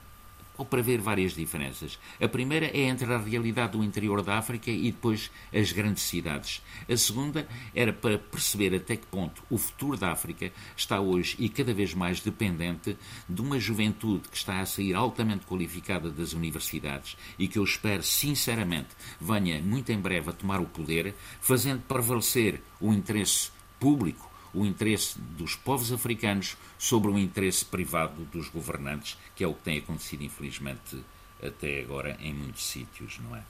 ou 0.61 0.65
para 0.67 0.83
ver 0.83 1.01
várias 1.01 1.35
diferenças. 1.35 1.99
A 2.21 2.29
primeira 2.29 2.67
é 2.67 2.81
entre 2.81 3.11
a 3.11 3.19
realidade 3.19 3.73
do 3.73 3.85
interior 3.85 4.23
da 4.23 4.37
África 4.37 4.71
e 4.71 4.93
depois 4.93 5.31
as 5.55 5.73
grandes 5.73 6.03
cidades. 6.03 6.63
A 6.87 6.97
segunda 6.99 7.49
era 7.75 7.95
para 7.95 8.19
perceber 8.19 8.75
até 8.75 8.97
que 8.97 9.07
ponto 9.07 9.43
o 9.49 9.57
futuro 9.57 9.97
da 9.97 10.13
África 10.13 10.53
está 10.77 11.01
hoje 11.01 11.35
e 11.39 11.49
cada 11.49 11.73
vez 11.73 11.95
mais 11.95 12.21
dependente 12.21 12.97
de 13.27 13.41
uma 13.41 13.59
juventude 13.59 14.29
que 14.29 14.37
está 14.37 14.61
a 14.61 14.67
sair 14.67 14.95
altamente 14.95 15.47
qualificada 15.47 16.11
das 16.11 16.35
universidades 16.35 17.17
e 17.39 17.49
que 17.49 17.59
eu 17.59 17.65
espero 17.65 18.03
sinceramente 18.03 18.89
venha 19.19 19.63
muito 19.63 19.91
em 19.93 19.99
breve 19.99 20.29
a 20.29 20.35
tomar 20.35 20.61
o 20.61 20.67
poder, 20.67 21.15
fazendo 21.41 21.81
prevalecer 21.89 22.61
o 22.79 22.93
interesse 22.93 23.51
público 23.79 24.30
o 24.53 24.65
interesse 24.65 25.19
dos 25.19 25.55
povos 25.55 25.93
africanos 25.93 26.57
sobre 26.79 27.11
o 27.11 27.19
interesse 27.19 27.65
privado 27.65 28.25
dos 28.27 28.49
governantes, 28.49 29.17
que 29.35 29.45
é 29.45 29.47
o 29.47 29.55
que 29.55 29.63
tem 29.63 29.79
acontecido, 29.79 30.23
infelizmente, 30.23 31.03
até 31.43 31.81
agora 31.81 32.17
em 32.21 32.35
muitos 32.35 32.65
sítios, 32.65 33.19
não 33.19 33.37
é? 33.37 33.43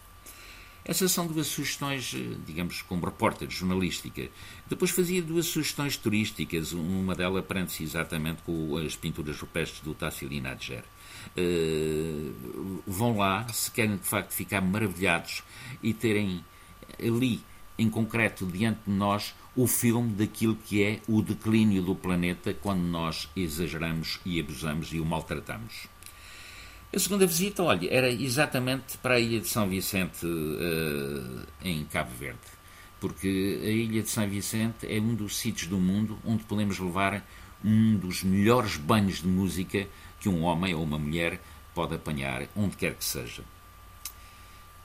Essas 0.85 1.13
são 1.13 1.27
duas 1.27 1.47
sugestões, 1.47 2.15
eh, 2.15 2.37
digamos, 2.47 2.83
como 2.83 3.05
repórter 3.05 3.51
jornalística. 3.51 4.29
Depois 4.69 4.91
fazia 4.91 5.21
duas 5.21 5.47
sugestões 5.47 5.97
turísticas. 5.97 6.73
Uma 6.73 7.15
delas 7.15 7.45
prende-se 7.45 7.83
exatamente 7.83 8.43
com 8.43 8.77
as 8.79 8.97
pinturas 8.97 9.39
rupestres 9.39 9.83
do 9.83 9.95
Tassili 9.95 10.41
Nadjer. 10.41 10.85
Uh, 11.37 12.83
vão 12.87 13.19
lá, 13.19 13.47
se 13.49 13.71
querem 13.71 13.97
de 13.97 14.07
facto 14.07 14.33
ficar 14.33 14.63
maravilhados 14.63 15.43
e 15.83 15.93
terem 15.93 16.43
ali, 16.99 17.43
em 17.81 17.89
concreto, 17.89 18.45
diante 18.45 18.81
de 18.87 18.93
nós, 18.93 19.35
o 19.57 19.67
filme 19.67 20.13
daquilo 20.13 20.55
que 20.55 20.83
é 20.83 21.01
o 21.09 21.23
declínio 21.23 21.83
do 21.83 21.95
planeta 21.95 22.53
quando 22.53 22.83
nós 22.83 23.29
exageramos 23.35 24.21
e 24.25 24.39
abusamos 24.39 24.93
e 24.93 25.01
o 25.01 25.05
maltratamos. 25.05 25.89
A 26.95 26.99
segunda 26.99 27.27
visita, 27.27 27.63
olha, 27.63 27.89
era 27.91 28.11
exatamente 28.11 28.99
para 28.99 29.15
a 29.15 29.21
ilha 29.21 29.41
de 29.41 29.49
São 29.49 29.67
Vicente, 29.67 30.27
uh, 30.27 31.47
em 31.63 31.85
Cabo 31.87 32.11
Verde. 32.19 32.39
Porque 33.01 33.61
a 33.63 33.71
ilha 33.71 34.03
de 34.03 34.11
São 34.11 34.29
Vicente 34.29 34.87
é 34.87 35.01
um 35.01 35.15
dos 35.15 35.39
sítios 35.39 35.69
do 35.69 35.79
mundo 35.79 36.19
onde 36.25 36.45
podemos 36.45 36.79
levar 36.79 37.25
um 37.65 37.97
dos 37.97 38.23
melhores 38.23 38.77
banhos 38.77 39.23
de 39.23 39.29
música 39.29 39.87
que 40.19 40.29
um 40.29 40.43
homem 40.43 40.75
ou 40.75 40.83
uma 40.83 40.99
mulher 40.99 41.41
pode 41.75 41.95
apanhar, 41.95 42.47
onde 42.55 42.77
quer 42.77 42.95
que 42.95 43.05
seja. 43.05 43.43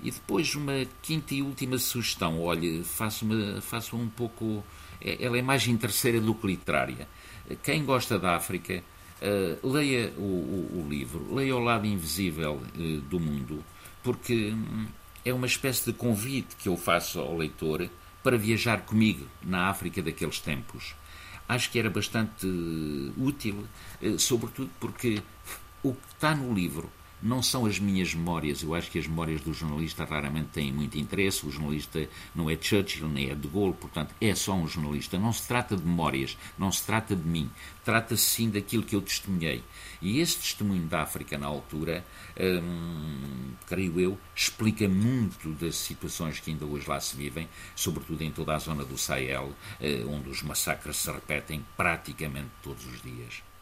E 0.02 0.12
depois 0.12 0.54
uma 0.56 0.86
quinta 1.02 1.34
e 1.34 1.41
última 1.41 1.78
sugestão. 1.78 2.41
Olha, 2.41 2.84
faço, 2.84 3.26
uma, 3.26 3.62
faço 3.62 3.96
um 3.96 4.10
pouco. 4.10 4.64
É, 5.02 5.24
ela 5.24 5.38
é 5.38 5.41
mais 5.41 5.68
interesseira 5.68 6.20
do 6.20 6.36
que 6.36 6.48
literária. 6.48 7.08
Quem 7.64 7.86
gosta 7.86 8.18
da 8.18 8.36
África, 8.36 8.84
uh, 9.22 9.68
leia 9.68 10.12
o, 10.18 10.22
o, 10.22 10.82
o, 10.84 10.89
livro, 10.89 11.34
leia 11.34 11.56
O 11.56 11.60
Lado 11.60 11.86
Invisível 11.86 12.62
uh, 12.76 13.02
do 13.02 13.20
Mundo, 13.20 13.64
porque 14.04 14.52
hum, 14.52 14.88
é 15.24 15.34
uma 15.34 15.46
espécie 15.46 15.86
de 15.86 15.93
convite 15.93 16.56
que 16.56 16.68
eu 16.68 16.76
faço 16.76 17.20
ao 17.20 17.38
leitor 17.38 17.88
para 18.24 18.38
viajar 18.38 18.82
comigo 18.82 19.28
na 19.43 19.70
África 19.70 20.02
daqueles 20.02 20.39
tempos. 20.39 20.96
Acho 21.48 21.70
que 21.70 21.78
era 21.78 21.89
bastante 21.89 22.48
uh, 22.48 23.14
útil, 23.24 23.68
sobretudo 24.18 24.72
porque 24.80 25.22
o 25.84 25.93
que 25.93 26.14
está 26.14 26.34
no 26.34 26.52
livro 26.52 26.89
não 27.22 27.41
são 27.41 27.66
as 27.66 27.80
minhas 27.80 28.13
memórias. 28.13 28.61
Eu 28.61 28.76
acho 28.76 28.91
que 28.91 28.99
as 28.99 29.07
memórias 29.07 29.41
do 29.41 29.53
jornalista 29.53 30.03
raramente 30.03 30.49
têm 30.49 30.72
muito 30.72 30.97
interesse. 30.97 31.45
O 31.45 31.51
jornalista 31.51 32.07
não 32.34 32.49
é 32.49 32.57
Churchill 32.59 33.09
nem 33.09 33.30
é 33.30 33.36
de 33.36 33.47
Gaulle, 33.47 33.74
portanto, 33.74 34.13
é 34.20 34.34
só 34.36 34.53
um 34.53 34.68
jornalista. 34.68 35.18
Não 35.18 35.34
se 35.34 35.47
trata 35.47 35.76
de 35.76 35.84
memórias, 35.84 36.38
não 36.57 36.72
se 36.72 36.86
trata 36.86 37.16
de 37.16 37.28
mim. 37.28 37.49
Trata-se 37.84 38.24
sim 38.24 38.49
daquilo 38.49 38.84
que 38.84 38.95
eu 38.95 39.01
testemunhei. 39.01 39.63
E 40.01 40.20
esse 40.20 40.38
testemunho 40.38 40.88
da 40.88 41.01
África 41.01 41.38
na 41.38 41.47
altura, 41.47 42.05
hum, 42.39 43.53
creio 43.68 43.99
eu, 43.99 44.18
explica 44.36 44.88
muito 44.88 45.49
das 45.53 45.76
situações 45.76 46.39
que 46.39 46.51
ainda 46.51 46.66
hoje 46.66 46.88
lá 46.88 46.99
se 46.99 47.16
vivem, 47.16 47.47
sobretudo 47.76 48.22
em 48.22 48.32
toda 48.32 48.55
a 48.55 48.59
zona 48.59 48.84
do 48.84 48.97
Sahel, 48.97 49.53
eh, 49.80 50.03
onde 50.07 50.30
os 50.30 50.43
massacres 50.43 50.97
se 50.97 51.11
repetem 51.11 51.66
praticamente 51.76 52.49
todos 52.61 52.86
os 52.86 53.01
dias. 53.01 53.55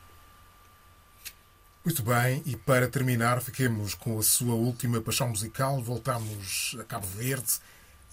Muito 1.85 2.01
bem, 2.01 2.41
e 2.45 2.55
para 2.55 2.87
terminar, 2.87 3.41
fiquemos 3.41 3.93
com 3.93 4.17
a 4.17 4.23
sua 4.23 4.53
última 4.53 5.01
paixão 5.01 5.27
musical. 5.27 5.83
Voltamos 5.83 6.77
a 6.79 6.83
Cabo 6.85 7.05
Verde 7.05 7.59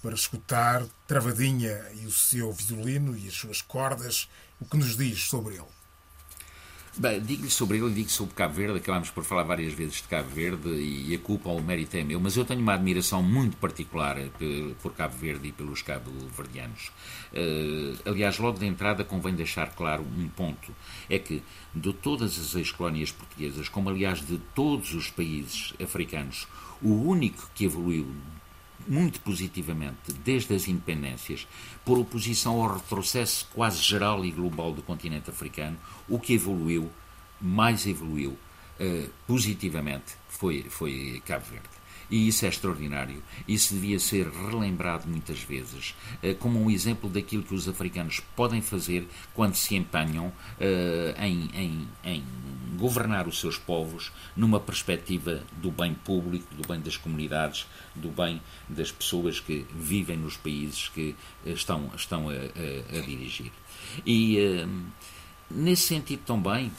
para 0.03 0.13
escutar 0.13 0.85
Travadinha 1.07 1.81
e 1.95 2.05
o 2.05 2.11
seu 2.11 2.53
violino 2.53 3.17
e 3.17 3.29
as 3.29 3.35
suas 3.35 3.63
cordas. 3.63 4.29
O 4.61 4.65
que 4.65 4.77
nos 4.77 4.97
diz 4.97 5.23
sobre 5.29 5.55
ele? 5.55 5.80
Bem, 6.99 7.21
digo-lhe 7.21 7.51
sobre 7.51 7.79
ele 7.79 7.95
digo 7.95 8.11
sobre 8.11 8.35
Cabo 8.35 8.55
Verde. 8.55 8.79
Acabámos 8.79 9.11
por 9.11 9.23
falar 9.23 9.45
várias 9.45 9.73
vezes 9.73 9.97
de 9.97 10.03
Cabo 10.05 10.29
Verde 10.29 10.69
e 10.69 11.15
a 11.15 11.19
culpa 11.19 11.49
ou 11.49 11.59
o 11.59 11.63
mérito 11.63 11.97
é 11.97 12.03
meu, 12.03 12.19
mas 12.19 12.37
eu 12.37 12.45
tenho 12.45 12.61
uma 12.61 12.75
admiração 12.75 13.23
muito 13.23 13.57
particular 13.59 14.17
por 14.83 14.93
Cabo 14.95 15.17
Verde 15.17 15.49
e 15.49 15.53
pelos 15.53 15.83
cabo-verdianos. 15.83 16.91
Uh, 17.33 17.97
aliás, 18.05 18.39
logo 18.39 18.59
de 18.59 18.67
entrada 18.67 19.05
convém 19.05 19.35
deixar 19.35 19.71
claro 19.71 20.03
um 20.03 20.29
ponto: 20.29 20.75
é 21.09 21.19
que 21.19 21.43
de 21.73 21.93
todas 21.93 22.37
as 22.37 22.57
ex-colónias 22.57 23.13
portuguesas, 23.13 23.69
como 23.69 23.89
aliás 23.89 24.27
de 24.27 24.39
todos 24.53 24.93
os 24.93 25.09
países 25.11 25.73
africanos, 25.81 26.49
o 26.83 26.93
único 26.93 27.49
que 27.55 27.67
evoluiu 27.67 28.09
muito 28.87 29.21
positivamente 29.21 30.13
desde 30.25 30.55
as 30.55 30.69
independências, 30.69 31.47
por 31.85 31.99
oposição 31.99 32.61
ao 32.63 32.77
retrocesso 32.77 33.49
quase 33.55 33.83
geral 33.83 34.25
e 34.25 34.31
global 34.31 34.73
do 34.73 34.83
continente 34.83 35.31
africano, 35.31 35.77
o 36.09 36.19
que 36.19 36.35
evoluiu, 36.35 36.91
mais 37.41 37.87
evoluiu 37.87 38.31
uh, 38.33 39.11
positivamente, 39.27 40.15
foi, 40.29 40.65
foi 40.69 41.23
Cabo 41.25 41.45
Verde. 41.47 41.80
E 42.11 42.27
isso 42.27 42.45
é 42.45 42.49
extraordinário. 42.49 43.23
Isso 43.47 43.75
devia 43.75 43.99
ser 44.01 44.29
relembrado 44.29 45.09
muitas 45.09 45.41
vezes, 45.41 45.95
eh, 46.23 46.35
como 46.35 46.61
um 46.61 46.71
exemplo 46.71 47.09
daquilo 47.09 47.43
que 47.43 47.55
os 47.55 47.69
africanos 47.69 48.21
podem 48.35 48.61
fazer 48.61 49.07
quando 49.33 49.55
se 49.55 49.77
empenham 49.77 50.33
eh, 50.59 51.15
em, 51.19 51.51
em, 51.55 51.89
em 52.05 52.25
governar 52.77 53.29
os 53.29 53.39
seus 53.39 53.57
povos 53.57 54.11
numa 54.37 54.59
perspectiva 54.59 55.43
do 55.53 55.71
bem 55.71 55.95
público, 55.95 56.53
do 56.55 56.67
bem 56.67 56.81
das 56.81 56.97
comunidades, 56.97 57.67
do 57.95 58.09
bem 58.09 58.41
das 58.69 58.91
pessoas 58.91 59.39
que 59.39 59.65
vivem 59.73 60.17
nos 60.17 60.37
países 60.37 60.89
que 60.89 61.15
eh, 61.47 61.51
estão, 61.53 61.91
estão 61.95 62.29
a, 62.29 62.33
a, 62.33 62.99
a 62.99 63.01
dirigir. 63.03 63.53
E 64.05 64.39
nesse 65.51 65.83
sentido 65.83 66.23
também. 66.25 66.73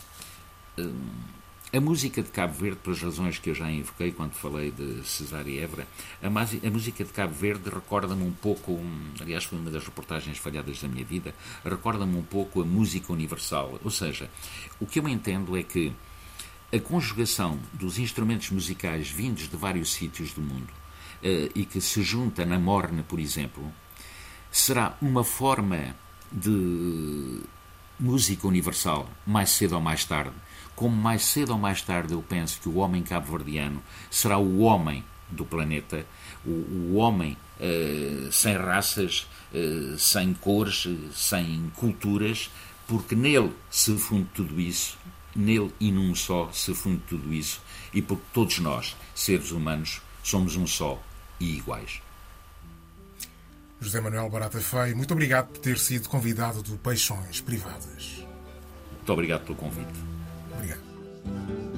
A 1.74 1.80
música 1.80 2.22
de 2.22 2.30
Cabo 2.30 2.54
Verde, 2.54 2.80
pelas 2.84 3.02
razões 3.02 3.40
que 3.40 3.50
eu 3.50 3.56
já 3.56 3.72
invoquei 3.72 4.12
quando 4.12 4.34
falei 4.34 4.72
de 4.72 5.08
Cesar 5.08 5.48
e 5.48 5.58
Évora, 5.58 5.88
a, 6.22 6.28
a 6.28 6.70
música 6.70 7.02
de 7.06 7.14
Cabo 7.14 7.34
Verde 7.34 7.70
recorda-me 7.70 8.26
um 8.26 8.34
pouco, 8.34 8.78
aliás, 9.22 9.46
foi 9.46 9.58
uma 9.58 9.72
das 9.72 9.86
reportagens 9.86 10.38
falhadas 10.38 10.82
da 10.82 10.90
minha 10.90 11.06
vida, 11.06 11.34
recorda-me 11.64 12.18
um 12.18 12.24
pouco 12.24 12.62
a 12.62 12.66
música 12.66 13.14
universal. 13.14 13.80
Ou 13.86 13.90
seja, 13.90 14.30
o 14.82 14.86
que 14.86 15.00
eu 15.00 15.08
entendo 15.08 15.56
é 15.56 15.64
que 15.64 15.94
a 16.74 16.80
conjugação 16.82 17.58
dos 17.72 17.98
instrumentos 17.98 18.50
musicais 18.50 19.10
vindos 19.10 19.48
de 19.48 19.56
vários 19.56 19.94
sítios 19.94 20.34
do 20.34 20.42
mundo 20.42 20.74
uh, 21.24 21.52
e 21.56 21.64
que 21.64 21.80
se 21.80 22.04
junta 22.04 22.46
na 22.46 22.60
morna, 22.60 23.02
por 23.02 23.18
exemplo, 23.18 23.64
será 24.52 24.98
uma 25.02 25.24
forma 25.24 25.96
de 26.30 27.40
música 27.98 28.46
universal, 28.46 29.10
mais 29.26 29.52
cedo 29.52 29.76
ou 29.76 29.82
mais 29.82 30.04
tarde 30.04 30.36
como 30.82 30.96
mais 30.96 31.26
cedo 31.26 31.52
ou 31.52 31.60
mais 31.60 31.84
tarde 31.84 32.14
eu 32.14 32.24
penso 32.24 32.60
que 32.60 32.68
o 32.68 32.78
homem 32.78 33.04
cabo-verdiano 33.04 33.84
será 34.10 34.40
o 34.40 34.62
homem 34.62 35.04
do 35.30 35.46
planeta, 35.46 36.08
o, 36.44 36.50
o 36.50 36.96
homem 36.96 37.38
uh, 37.60 38.32
sem 38.32 38.58
raças, 38.58 39.28
uh, 39.54 39.96
sem 40.00 40.34
cores, 40.34 40.88
sem 41.14 41.72
culturas, 41.76 42.50
porque 42.88 43.14
nele 43.14 43.54
se 43.70 43.96
funde 43.96 44.28
tudo 44.34 44.60
isso, 44.60 44.98
nele 45.36 45.72
e 45.80 45.92
num 45.92 46.16
só 46.16 46.50
se 46.52 46.74
funde 46.74 47.04
tudo 47.08 47.32
isso, 47.32 47.62
e 47.94 48.02
porque 48.02 48.24
todos 48.34 48.58
nós, 48.58 48.98
seres 49.14 49.52
humanos, 49.52 50.02
somos 50.24 50.56
um 50.56 50.66
só 50.66 51.00
e 51.40 51.58
iguais. 51.58 52.02
José 53.80 54.02
Manuel 54.02 54.32
Barata 54.32 54.60
Feio, 54.60 54.98
muito 54.98 55.12
obrigado 55.12 55.50
por 55.50 55.60
ter 55.60 55.78
sido 55.78 56.10
convidado 56.10 56.64
do 56.64 56.76
Peixões 56.80 57.40
Privadas. 57.40 58.26
Muito 58.92 59.14
obrigado 59.14 59.46
pelo 59.46 59.56
convite. 59.56 60.11
Obrigado. 60.56 61.71